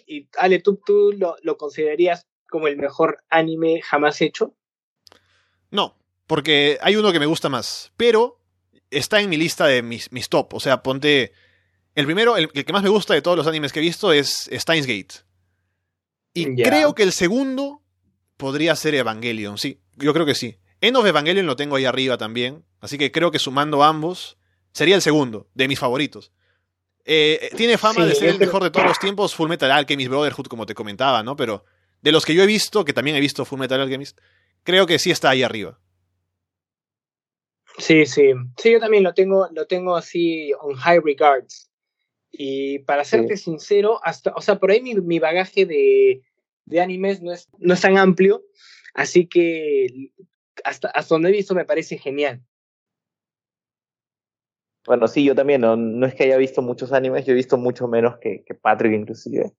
[0.06, 4.54] Y Ale, ¿tú, tú lo, lo considerarías como el mejor anime jamás hecho?
[5.74, 5.98] No,
[6.28, 8.40] porque hay uno que me gusta más, pero
[8.90, 10.54] está en mi lista de mis, mis top.
[10.54, 11.32] O sea, ponte.
[11.96, 14.48] El primero, el, que más me gusta de todos los animes que he visto es
[14.52, 15.24] Steins Gate.
[16.32, 17.82] Y creo que el segundo
[18.36, 20.58] podría ser Evangelion, sí, yo creo que sí.
[20.80, 24.36] End of Evangelion lo tengo ahí arriba también, así que creo que sumando ambos
[24.72, 26.32] sería el segundo, de mis favoritos.
[27.04, 30.46] Eh, tiene fama de ser el mejor de todos los tiempos, Full Metal Alchemist Brotherhood,
[30.46, 31.36] como te comentaba, ¿no?
[31.36, 31.64] Pero
[32.00, 34.18] de los que yo he visto, que también he visto Full Metal Alchemist,
[34.64, 35.78] creo que sí está ahí arriba.
[37.78, 38.32] Sí, sí.
[38.56, 41.70] Sí, yo también lo tengo, lo tengo así on high regards.
[42.30, 46.22] Y para serte sincero, hasta, o sea, por ahí mi, mi bagaje de,
[46.64, 48.42] de, animes no es, no es tan amplio,
[48.92, 50.10] así que
[50.64, 52.42] hasta, hasta donde he visto me parece genial.
[54.84, 57.56] Bueno, sí, yo también, no, no es que haya visto muchos animes, yo he visto
[57.56, 59.52] mucho menos que, que Patrick inclusive.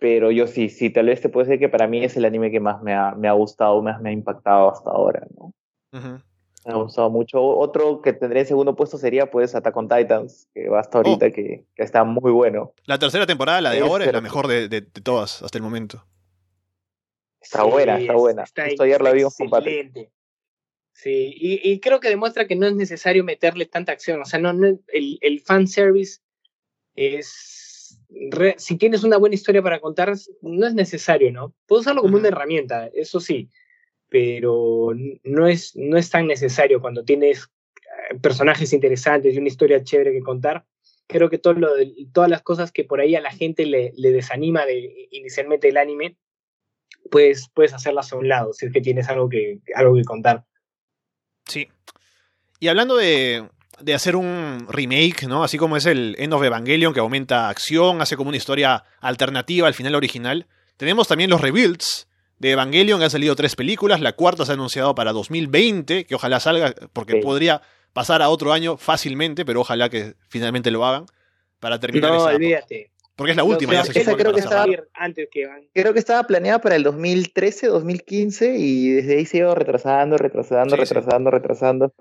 [0.00, 2.50] Pero yo sí, sí, tal vez te puedo decir que para mí es el anime
[2.50, 5.52] que más me ha, me ha gustado, más me ha impactado hasta ahora, ¿no?
[5.92, 7.42] Me ha gustado mucho.
[7.42, 11.26] Otro que tendría en segundo puesto sería pues Attack on Titans, que va hasta ahorita,
[11.26, 11.32] oh.
[11.32, 12.72] que, que, está muy bueno.
[12.86, 16.02] La tercera temporada, la de ahora, es la mejor de, de, todas hasta el momento.
[17.38, 18.44] Está buena, está buena.
[18.46, 20.10] Justo ayer la vimos con Patrick.
[20.94, 24.22] Sí, y, y, creo que demuestra que no es necesario meterle tanta acción.
[24.22, 26.20] O sea, no, no el, el fanservice
[26.94, 27.59] es.
[28.56, 31.54] Si tienes una buena historia para contar, no es necesario, ¿no?
[31.66, 33.50] Puedo usarlo como una herramienta, eso sí,
[34.08, 34.90] pero
[35.22, 40.12] no es, no es tan necesario cuando tienes eh, personajes interesantes y una historia chévere
[40.12, 40.64] que contar.
[41.06, 41.70] Creo que todo lo,
[42.12, 45.76] todas las cosas que por ahí a la gente le, le desanima de inicialmente el
[45.76, 46.16] anime,
[47.10, 50.44] pues puedes hacerlas a un lado, si es que tienes algo que, algo que contar.
[51.46, 51.68] Sí.
[52.60, 53.48] Y hablando de,
[53.80, 55.44] de hacer un remake, ¿no?
[55.44, 59.66] Así como es el End of Evangelion, que aumenta acción, hace como una historia alternativa
[59.66, 60.46] al final original.
[60.76, 62.08] Tenemos también los rebuilds
[62.38, 64.00] de Evangelion, que han salido tres películas.
[64.00, 67.62] La cuarta se ha anunciado para 2020, que ojalá salga, porque podría
[67.92, 71.06] pasar a otro año fácilmente, pero ojalá que finalmente lo hagan
[71.58, 72.90] para terminar no, olvídate.
[73.14, 74.64] Porque es la última, ya se creo que, estaba,
[74.94, 79.54] antes que creo que estaba planeada para el 2013, 2015 y desde ahí se iba
[79.54, 81.92] retrasando, retrasando, retrasando, retrasando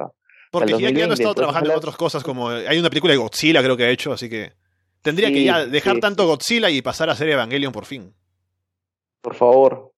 [0.52, 3.62] Porque ya, no ha estado trabajando en otras cosas como hay una película de Godzilla
[3.62, 4.54] creo que ha hecho, así que
[5.02, 8.14] tendría que ya dejar tanto Godzilla y pasar a ser Evangelion por fin.
[9.22, 9.94] Por favor.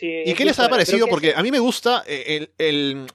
[0.00, 1.06] ¿Y qué les ha parecido?
[1.08, 3.06] Porque a mí me gusta eh, el,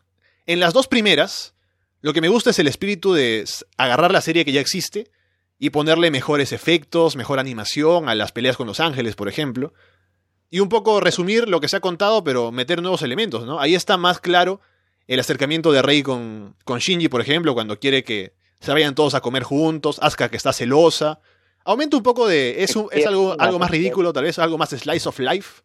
[0.46, 1.56] en las dos primeras,
[2.02, 3.46] lo que me gusta es el espíritu de
[3.78, 5.10] agarrar la serie que ya existe
[5.58, 9.74] y ponerle mejores efectos, mejor animación a las peleas con los ángeles, por ejemplo.
[10.50, 13.60] Y un poco resumir lo que se ha contado, pero meter nuevos elementos, ¿no?
[13.60, 14.62] Ahí está más claro
[15.08, 19.14] el acercamiento de Rey con, con Shinji, por ejemplo, cuando quiere que se vayan todos
[19.14, 21.20] a comer juntos, Asuka que está celosa.
[21.64, 22.64] Aumenta un poco de...
[22.64, 25.62] Es, es algo, algo más ridículo, tal vez, algo más slice of life,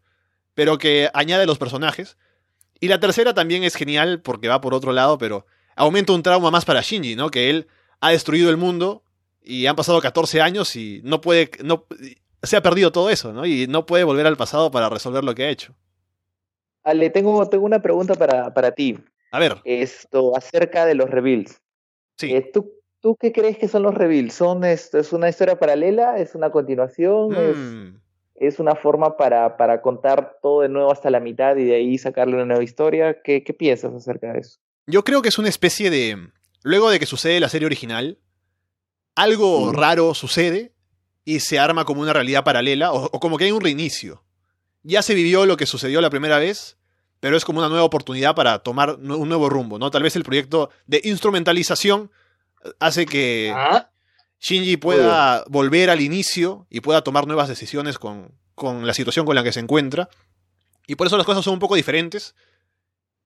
[0.54, 2.16] pero que añade los personajes.
[2.80, 6.50] Y la tercera también es genial porque va por otro lado, pero aumenta un trauma
[6.50, 7.30] más para Shinji, ¿no?
[7.30, 7.68] Que él
[8.00, 9.04] ha destruido el mundo
[9.42, 11.86] y han pasado 14 años y no puede, no,
[12.42, 13.46] se ha perdido todo eso, ¿no?
[13.46, 15.74] Y no puede volver al pasado para resolver lo que ha hecho.
[16.82, 18.98] Ale, tengo, tengo una pregunta para, para ti.
[19.30, 19.56] A ver.
[19.64, 21.60] Esto, acerca de los reveals.
[22.16, 22.32] Sí.
[22.32, 24.34] Eh, ¿tú, ¿tú, qué crees que son los reveals?
[24.34, 26.18] ¿Son esto, ¿Es una historia paralela?
[26.18, 27.34] ¿Es una continuación?
[27.34, 28.00] ¿Es, mm.
[28.36, 31.98] ¿Es, una forma para, para contar todo de nuevo hasta la mitad y de ahí
[31.98, 33.22] sacarle una nueva historia?
[33.22, 34.58] ¿Qué, ¿Qué piensas acerca de eso?
[34.86, 36.16] Yo creo que es una especie de...
[36.62, 38.18] Luego de que sucede la serie original,
[39.14, 40.72] algo raro sucede
[41.24, 44.24] y se arma como una realidad paralela o, como que hay un reinicio.
[44.82, 46.78] Ya se vivió lo que sucedió la primera vez,
[47.20, 49.90] pero es como una nueva oportunidad para tomar un nuevo rumbo, ¿no?
[49.90, 52.10] Tal vez el proyecto de instrumentalización
[52.64, 53.90] eh, hace que ah.
[54.40, 59.34] Shinji pueda volver al inicio y pueda tomar nuevas decisiones con, con la situación con
[59.34, 60.08] la que se encuentra.
[60.86, 62.34] Y por eso las cosas son un poco diferentes.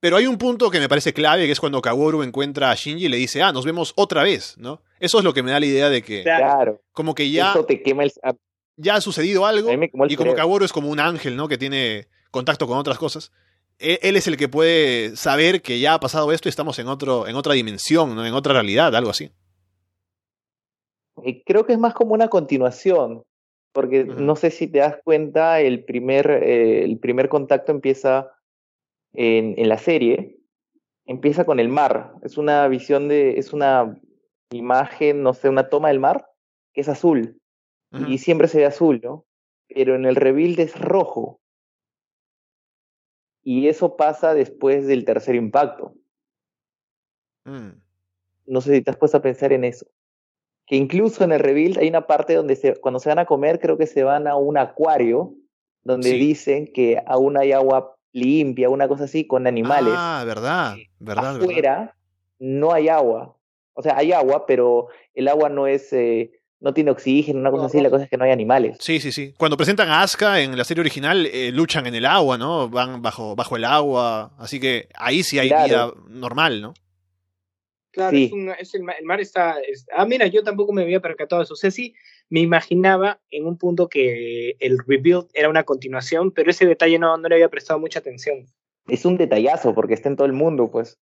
[0.00, 3.06] Pero hay un punto que me parece clave, que es cuando Kaworu encuentra a Shinji
[3.06, 4.82] y le dice, ah, nos vemos otra vez, ¿no?
[5.00, 6.22] Eso es lo que me da la idea de que...
[6.22, 6.82] Claro.
[6.92, 7.54] Como que ya...
[7.66, 8.12] te quema el...
[8.76, 9.70] Ya ha sucedido algo
[10.08, 11.48] y como Kaworu es como un ángel, ¿no?
[11.48, 13.30] Que tiene contacto con otras cosas.
[13.78, 16.88] E-, él, es el que puede saber que ya ha pasado esto y estamos en,
[16.88, 18.24] otro, en otra dimensión, ¿no?
[18.24, 19.30] En otra realidad, algo así.
[21.46, 23.24] Creo que es más como una continuación,
[23.72, 28.30] porque no sé si te das cuenta, el primer, eh, el primer contacto empieza
[29.12, 30.38] en, en la serie,
[31.06, 32.14] empieza con el mar.
[32.22, 33.96] Es una visión de, es una
[34.50, 36.26] imagen, no sé, una toma del mar
[36.74, 37.40] que es azul.
[38.08, 39.24] Y siempre se ve azul, ¿no?
[39.68, 41.40] Pero en el rebuild es rojo.
[43.44, 45.94] Y eso pasa después del tercer impacto.
[47.44, 47.80] Mm.
[48.46, 49.86] No sé si te has puesto a pensar en eso.
[50.66, 53.60] Que incluso en el rebuild hay una parte donde se, cuando se van a comer,
[53.60, 55.34] creo que se van a un acuario,
[55.82, 59.92] donde dicen que aún hay agua limpia, una cosa así, con animales.
[59.94, 61.36] Ah, verdad, verdad.
[61.36, 61.94] Afuera
[62.38, 63.36] no hay agua.
[63.74, 66.32] O sea, hay agua, pero el agua no es, eh,
[66.64, 68.78] no tiene oxígeno, una cosa así, la cosa es que no hay animales.
[68.80, 69.34] Sí, sí, sí.
[69.36, 72.70] Cuando presentan a Asuka en la serie original, eh, luchan en el agua, ¿no?
[72.70, 76.72] Van bajo, bajo el agua, así que ahí sí hay vida normal, ¿no?
[77.90, 79.56] Claro, es, el, mar está,
[79.94, 81.52] Ah, mira, yo tampoco me había percatado de eso.
[81.52, 81.94] O sea, sí,
[82.30, 87.18] me imaginaba en un punto que el rebuild era una continuación, pero ese detalle no,
[87.18, 88.46] no le había prestado mucha atención.
[88.88, 90.98] Es un detallazo, porque está en todo el mundo, pues.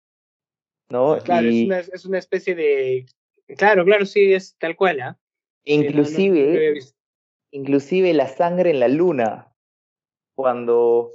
[0.89, 1.17] ¿No?
[1.19, 3.05] Claro, es, una, es, una, especie de.
[3.55, 5.20] Claro, claro, sí, es tal cual, ¿ah?
[5.63, 6.79] Inclusive,
[7.51, 9.53] inclusive la sangre en la luna,
[10.35, 11.11] cuando,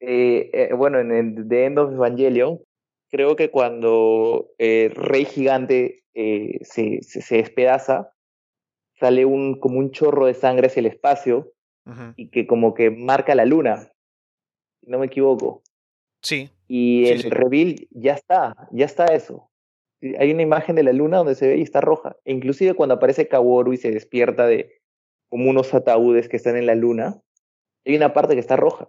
[0.00, 2.60] eh, eh, bueno, en el The End of Evangelion,
[3.10, 8.12] creo que cuando el Rey Gigante eh, se, se, despedaza,
[8.98, 11.52] sale un, como un chorro de sangre hacia el espacio
[12.16, 13.92] y que como que marca la luna,
[14.80, 15.62] si no me equivoco.
[16.20, 16.50] Sí.
[16.66, 19.48] Y el reveal ya está, ya está eso.
[20.18, 22.16] Hay una imagen de la luna donde se ve y está roja.
[22.24, 24.80] E inclusive cuando aparece Kaworu y se despierta de
[25.28, 27.20] como unos ataúdes que están en la luna,
[27.84, 28.88] hay una parte que está roja.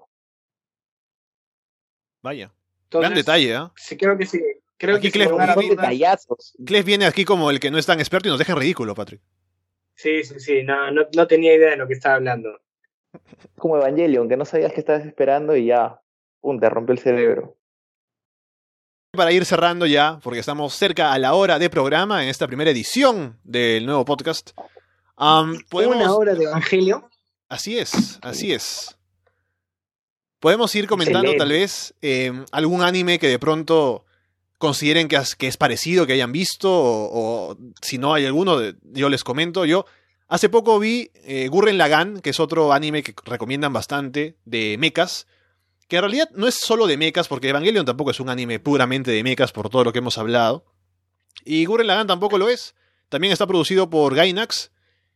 [2.23, 2.51] Vaya.
[2.91, 3.67] Gran detalle, ¿eh?
[3.75, 4.41] Sí, creo que sí.
[4.77, 6.55] Creo que Clef, son detallazos.
[6.63, 8.93] Clef viene aquí como el que no es tan experto y nos deja en ridículo,
[8.93, 9.21] Patrick.
[9.95, 10.63] Sí, sí, sí.
[10.63, 12.61] No, no, no tenía idea de lo que estaba hablando.
[13.57, 15.99] Como Evangelion, que no sabías que estabas esperando y ya,
[16.41, 17.56] pum, te rompió el cerebro.
[19.17, 22.69] Para ir cerrando ya, porque estamos cerca a la hora de programa en esta primera
[22.69, 24.51] edición del nuevo podcast.
[25.17, 27.09] ¿Una hora de Evangelio?
[27.49, 28.95] Así es, así es.
[30.39, 34.05] Podemos ir comentando tal vez em, algún anime que de pronto
[34.59, 39.65] consideren que, es parecido, que hayan visto, o, si no hay alguno, yo les comento.
[39.65, 39.87] Yo
[40.27, 45.25] hace poco vi eh, Gurren Lagann, que es otro anime que recomiendan bastante, de mechas,
[45.87, 49.11] que en realidad no es solo de mechas, porque Evangelion tampoco es un anime puramente
[49.11, 50.65] de mechas por todo lo que hemos hablado.
[51.45, 52.75] Y Gurren Lagann tampoco lo es.
[53.09, 54.71] También está producido por Gainax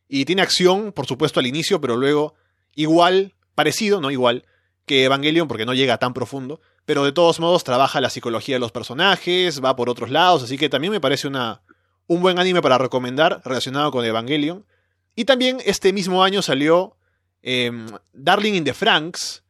[0.08, 2.34] y tiene acción, por supuesto, al inicio, pero luego
[2.74, 4.46] igual, parecido, no igual,
[4.86, 8.60] que Evangelion porque no llega tan profundo, pero de todos modos trabaja la psicología de
[8.60, 11.62] los personajes, va por otros lados, así que también me parece una,
[12.06, 14.66] un buen anime para recomendar relacionado con Evangelion.
[15.14, 16.96] Y también este mismo año salió
[17.42, 19.41] em, Darling in the Franks,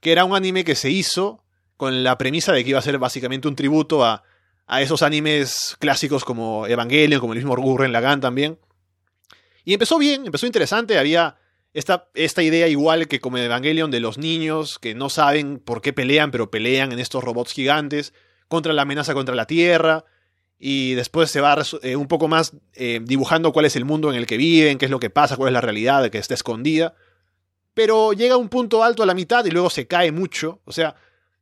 [0.00, 1.42] que era un anime que se hizo
[1.76, 4.22] con la premisa de que iba a ser básicamente un tributo a,
[4.66, 8.58] a esos animes clásicos como Evangelion, como el mismo Gurren Lagann también.
[9.64, 11.36] Y empezó bien, empezó interesante, había
[11.72, 15.92] esta, esta idea igual que como Evangelion de los niños que no saben por qué
[15.92, 18.12] pelean, pero pelean en estos robots gigantes
[18.48, 20.04] contra la amenaza contra la Tierra.
[20.58, 24.16] Y después se va eh, un poco más eh, dibujando cuál es el mundo en
[24.16, 26.94] el que viven, qué es lo que pasa, cuál es la realidad, que está escondida.
[27.82, 30.60] Pero llega a un punto alto a la mitad y luego se cae mucho.
[30.66, 30.96] O sea,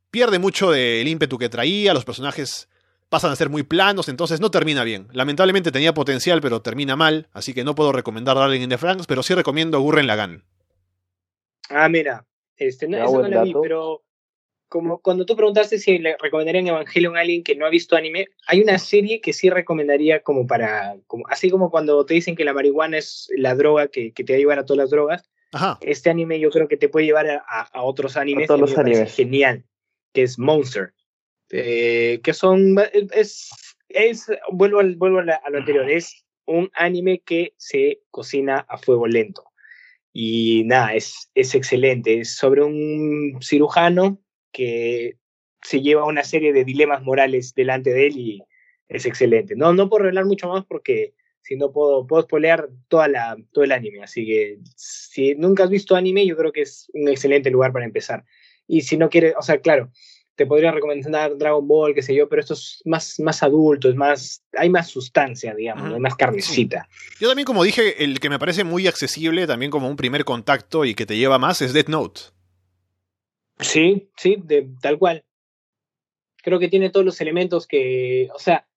[0.09, 2.69] pierde mucho del ímpetu que traía, los personajes
[3.09, 5.09] pasan a ser muy planos, entonces no termina bien.
[5.11, 9.05] Lamentablemente tenía potencial, pero termina mal, así que no puedo recomendar Darling in the Franks,
[9.05, 10.45] pero sí recomiendo Gurren Lagann.
[11.67, 12.25] Ah, mira,
[12.55, 14.05] este, no, eso no la vi, pero
[14.69, 18.27] como cuando tú preguntaste si le recomendarían Evangelion a alguien que no ha visto anime,
[18.47, 22.45] hay una serie que sí recomendaría como para, como, así como cuando te dicen que
[22.45, 25.29] la marihuana es la droga que, te va a llevar a todas las drogas,
[25.81, 28.47] este anime yo creo que te puede llevar a, otros animes.
[28.47, 29.15] todos los animes.
[29.15, 29.65] Genial,
[30.13, 30.93] que es Monster.
[31.51, 32.75] Eh, que son,
[33.11, 33.49] es,
[33.87, 39.07] es vuelvo, al, vuelvo a, lo anterior, es un anime que se cocina a fuego
[39.07, 39.43] lento.
[40.13, 42.19] Y nada, es, es excelente.
[42.19, 44.21] Es sobre un cirujano
[44.51, 45.17] que
[45.61, 48.43] se lleva una serie de dilemas morales delante de él y
[48.87, 49.55] es excelente.
[49.55, 51.13] No, no puedo revelar mucho más porque
[51.49, 54.03] si no puedo, puedo spoilear toda la, todo el anime.
[54.03, 57.85] Así que si nunca has visto anime, yo creo que es un excelente lugar para
[57.85, 58.23] empezar.
[58.67, 59.91] Y si no quieres, o sea, claro,
[60.35, 63.95] te podría recomendar Dragon Ball, qué sé yo, pero esto es más, más adulto, es
[63.95, 66.87] más, hay más sustancia, digamos, hay más carnecita.
[67.19, 70.85] Yo también, como dije, el que me parece muy accesible, también como un primer contacto
[70.85, 72.21] y que te lleva más, es Death Note.
[73.59, 75.25] Sí, sí, de, tal cual.
[76.43, 78.68] Creo que tiene todos los elementos que, o sea,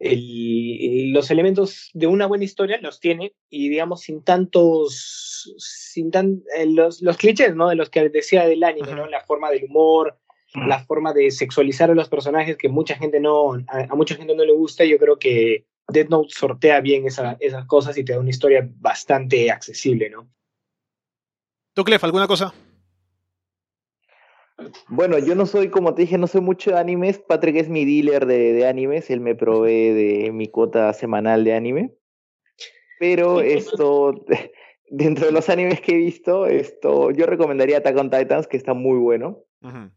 [0.00, 6.66] los elementos de una buena historia los tiene y digamos sin tantos, sin tan, eh,
[6.66, 7.68] los, los clichés, ¿no?
[7.68, 9.06] De los que decía del anime, ¿no?
[9.06, 10.16] La forma del humor,
[10.54, 14.44] la forma de sexualizar a los personajes que mucha gente no, a, mucha gente no
[14.44, 14.84] le gusta.
[14.84, 19.50] Yo creo que Death Note sortea bien esas cosas y te da una historia bastante
[19.50, 20.28] accesible, ¿no?
[21.74, 22.54] ¿Tú, Clef, alguna cosa?
[24.88, 27.18] Bueno, yo no soy, como te dije, no soy mucho de animes.
[27.18, 31.54] Patrick es mi dealer de, de animes, él me provee de mi cuota semanal de
[31.54, 31.94] anime.
[32.98, 34.24] Pero esto,
[34.90, 38.74] dentro de los animes que he visto, esto, yo recomendaría Attack on Titans, que está
[38.74, 39.44] muy bueno.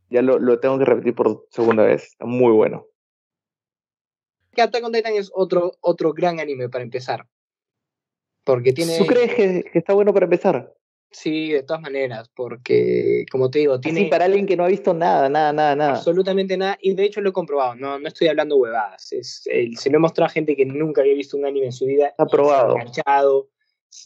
[0.10, 2.04] Ya lo, lo, tengo que repetir por segunda vez.
[2.04, 2.88] Está muy bueno.
[4.58, 7.28] Attack on Titan es otro, otro gran anime para empezar.
[8.44, 8.98] Porque tiene.
[8.98, 10.74] ¿Tú crees que, está bueno para empezar?
[11.12, 14.02] Sí, de todas maneras, porque, como te digo, tiene...
[14.02, 15.92] Sí, para alguien que no ha visto nada, nada, nada, nada.
[15.92, 19.90] Absolutamente nada, y de hecho lo he comprobado, no, no estoy hablando huevadas, es, se
[19.90, 22.08] lo he mostrado a gente que nunca había visto un anime en su vida.
[22.08, 22.78] Está probado.
[22.78, 23.50] enganchado,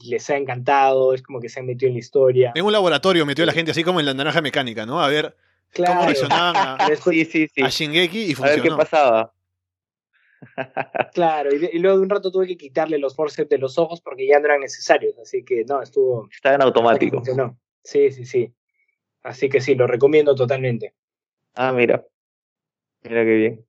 [0.03, 2.51] les ha encantado, es como que se han metido en la historia.
[2.55, 4.99] En un laboratorio metió la gente así como en la naranja mecánica, ¿no?
[4.99, 5.35] A ver
[5.75, 7.61] cómo reaccionaban a, sí, sí, sí.
[7.61, 8.51] a Shingeki y funcionó.
[8.51, 9.34] A ver qué pasaba.
[11.13, 14.27] claro, y, luego de un rato tuve que quitarle los forceps de los ojos porque
[14.27, 16.27] ya no eran necesarios, así que no, estuvo...
[16.31, 17.21] Estaba en automático.
[17.83, 18.53] Sí, sí, sí.
[19.23, 20.93] Así que sí, lo recomiendo totalmente.
[21.55, 22.05] Ah, mira.
[23.03, 23.65] Mira qué bien.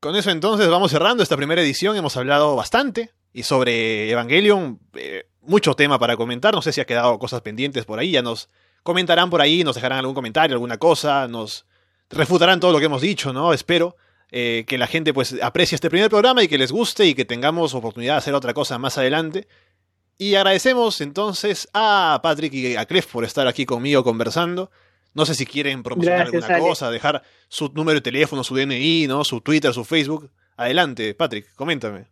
[0.00, 1.96] Con eso entonces vamos cerrando esta primera edición.
[1.96, 6.54] Hemos hablado bastante y sobre Evangelion, eh, mucho tema para comentar.
[6.54, 8.10] No sé si ha quedado cosas pendientes por ahí.
[8.12, 8.48] Ya nos
[8.82, 11.66] comentarán por ahí, nos dejarán algún comentario, alguna cosa, nos
[12.08, 13.52] refutarán todo lo que hemos dicho, ¿no?
[13.52, 13.96] Espero
[14.32, 17.24] eh, que la gente pues aprecie este primer programa y que les guste y que
[17.24, 19.46] tengamos oportunidad de hacer otra cosa más adelante.
[20.18, 24.70] Y agradecemos entonces a Patrick y a Clef por estar aquí conmigo conversando.
[25.14, 29.24] No sé si quieren promocionar alguna cosa, dejar su número de teléfono, su DNI, ¿no?
[29.24, 30.30] Su Twitter, su Facebook.
[30.56, 32.06] Adelante, Patrick, coméntame.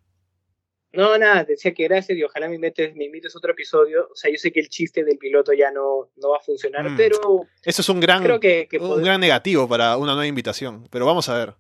[0.93, 4.09] No, nada, decía que gracias y ojalá me invites, me invites otro episodio.
[4.11, 6.89] O sea, yo sé que el chiste del piloto ya no, no va a funcionar,
[6.89, 6.97] mm.
[6.97, 7.47] pero...
[7.63, 11.55] Eso es un gran, un gran negativo para una nueva invitación, pero vamos a ver.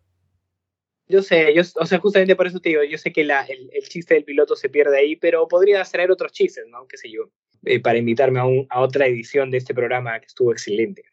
[1.08, 3.70] Yo sé, yo, o sea, justamente por eso te digo, yo sé que la, el,
[3.88, 6.86] chiste del piloto se pierde ahí, pero podría traer otros chistes, ¿no?
[6.86, 7.30] Qué sé yo,
[7.64, 11.04] eh, para invitarme a, un, a otra edición de este programa que estuvo excelente.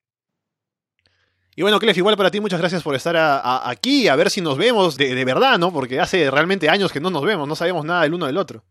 [1.56, 4.58] Y bueno, Clef, igual para ti, muchas gracias por estar aquí, a ver si nos
[4.58, 5.72] vemos de, verdad, ¿no?
[5.72, 8.64] Porque hace realmente años que no nos vemos, no sabemos nada del uno del otro.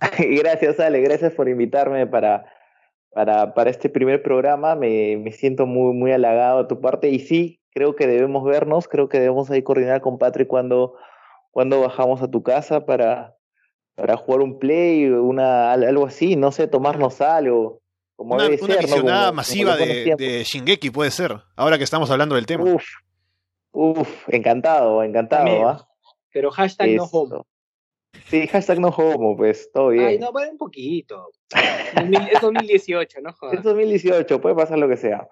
[0.18, 2.46] gracias, Ale, gracias por invitarme para,
[3.12, 4.74] para, para este primer programa.
[4.74, 7.08] Me, me, siento muy, muy halagado de tu parte.
[7.08, 10.94] Y sí, creo que debemos vernos, creo que debemos ahí coordinar con Patrick cuando,
[11.50, 13.36] cuando bajamos a tu casa para,
[13.94, 17.82] para jugar un play, una, algo así, no sé, tomarnos algo
[18.16, 18.48] una,
[19.02, 22.64] una masiva de, Shingeki puede ser, ahora que estamos hablando del tema.
[22.64, 22.84] Uf,
[23.72, 25.68] uf encantado, encantado.
[25.68, 25.86] ¿ah?
[26.32, 27.46] Pero hashtag no homo.
[28.28, 30.06] Sí, hashtag no homo, pues todo bien.
[30.06, 31.28] Ay, no, puede un poquito.
[31.52, 33.34] es 2018, ¿no?
[33.52, 35.28] Es 2018, puede pasar lo que sea.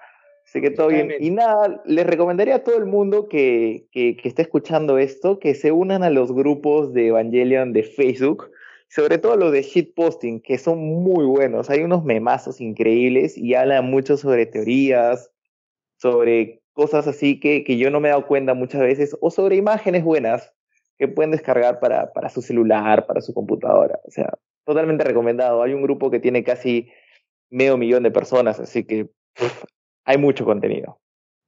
[0.55, 1.13] Así que todo bien.
[1.19, 5.57] Y nada, les recomendaría a todo el mundo que, que, que esté escuchando esto que
[5.57, 8.53] se unan a los grupos de Evangelion de Facebook
[8.95, 11.69] sobre todo lo de shitposting, que son muy buenos.
[11.69, 15.33] Hay unos memazos increíbles y hablan mucho sobre teorías,
[15.97, 19.57] sobre cosas así que, que yo no me he dado cuenta muchas veces, o sobre
[19.57, 20.53] imágenes buenas
[20.97, 23.99] que pueden descargar para, para su celular, para su computadora.
[24.05, 24.33] O sea,
[24.65, 25.65] totalmente recomendado.
[25.65, 26.89] Hay un grupo que tiene casi
[27.51, 29.09] medio millón de personas, así que
[30.05, 30.99] hay mucho contenido.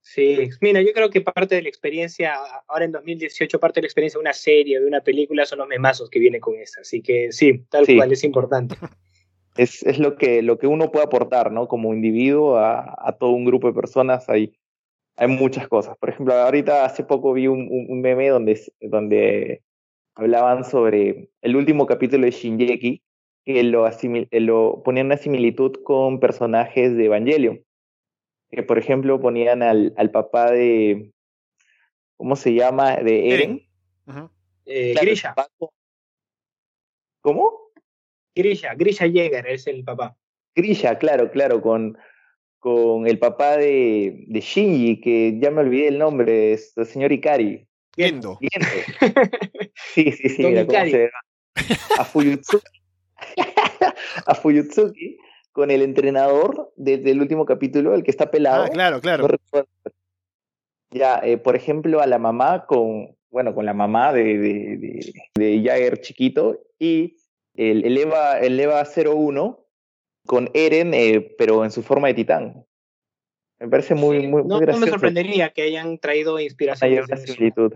[0.09, 2.37] Sí, mira, yo creo que parte de la experiencia,
[2.69, 5.67] ahora en 2018, parte de la experiencia de una serie, de una película, son los
[5.67, 6.83] memazos que vienen con esa.
[6.83, 8.77] Así que sí, tal cual, es importante.
[9.57, 11.67] Es, es, lo, que, lo que uno puede aportar, ¿no?
[11.67, 14.55] Como individuo a, a, todo un grupo de personas hay,
[15.17, 15.97] hay muchas cosas.
[15.97, 19.63] Por ejemplo, ahorita hace poco vi un, un meme donde, donde
[20.15, 23.03] hablaban sobre el último capítulo de Shinjeki,
[23.47, 23.89] que lo,
[24.33, 27.66] lo ponían una similitud con personajes de Evangelion
[28.51, 31.13] que por ejemplo ponían al, al papá de,
[32.17, 32.97] ¿cómo se llama?
[32.97, 33.69] De Eren.
[34.65, 35.35] Eh, Grisha.
[37.21, 37.71] ¿Cómo?
[38.35, 40.17] Grisha, Grisha Jäger es el papá.
[40.55, 41.99] Grisha, claro, claro, con,
[42.59, 47.13] con el papá de, de Shinji, que ya me olvidé el nombre, es el señor
[47.13, 47.67] Ikari.
[47.97, 48.39] Gendo.
[49.95, 51.11] sí, sí, sí, era como se
[51.99, 52.83] A Fuyutsuki.
[54.27, 55.19] a Fuyutsuki
[55.57, 58.65] con el entrenador desde el último capítulo, el que está pelado.
[58.65, 59.27] Ah, claro, claro.
[60.91, 65.63] ya, eh, por ejemplo, a la mamá con, bueno, con la mamá de, de, de,
[65.65, 67.17] Jagger chiquito y
[67.55, 69.67] el, el, Eva, el Eva 01
[70.27, 72.67] con Eren, eh, pero en su forma de titán.
[73.59, 74.81] Me parece muy, muy, no, gracioso.
[74.81, 76.93] No me sorprendería que hayan traído inspiración.
[76.93, 77.73] Hay una similitud.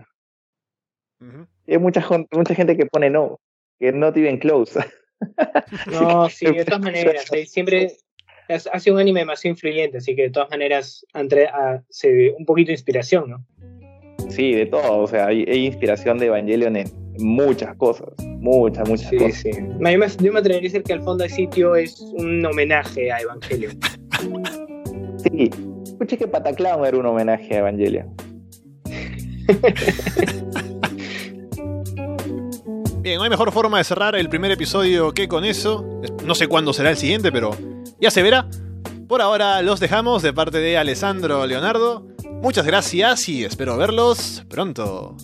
[1.67, 3.39] Hay mucha, mucha gente que pone no,
[3.79, 4.79] que no even close.
[5.91, 7.93] No, sí, de todas maneras, siempre
[8.49, 11.47] ha sido un anime más influyente, así que de todas maneras entre,
[11.89, 13.45] se un poquito de inspiración, ¿no?
[14.29, 16.87] Sí, de todo, o sea, hay, inspiración de Evangelion en
[17.19, 18.07] muchas cosas,
[18.39, 19.35] muchas, muchas cosas.
[19.35, 19.51] Sí.
[19.51, 23.11] Yo, me, yo me atrevería a decir que al fondo del sitio es un homenaje
[23.11, 23.77] a Evangelion.
[25.17, 25.49] Sí,
[25.83, 28.15] escuché que Pataclown era un homenaje a Evangelion.
[33.01, 35.83] Bien, no hay mejor forma de cerrar el primer episodio que con eso.
[36.23, 37.49] No sé cuándo será el siguiente, pero
[37.99, 38.47] ya se verá.
[39.07, 42.05] Por ahora los dejamos de parte de Alessandro Leonardo.
[42.43, 45.17] Muchas gracias y espero verlos pronto.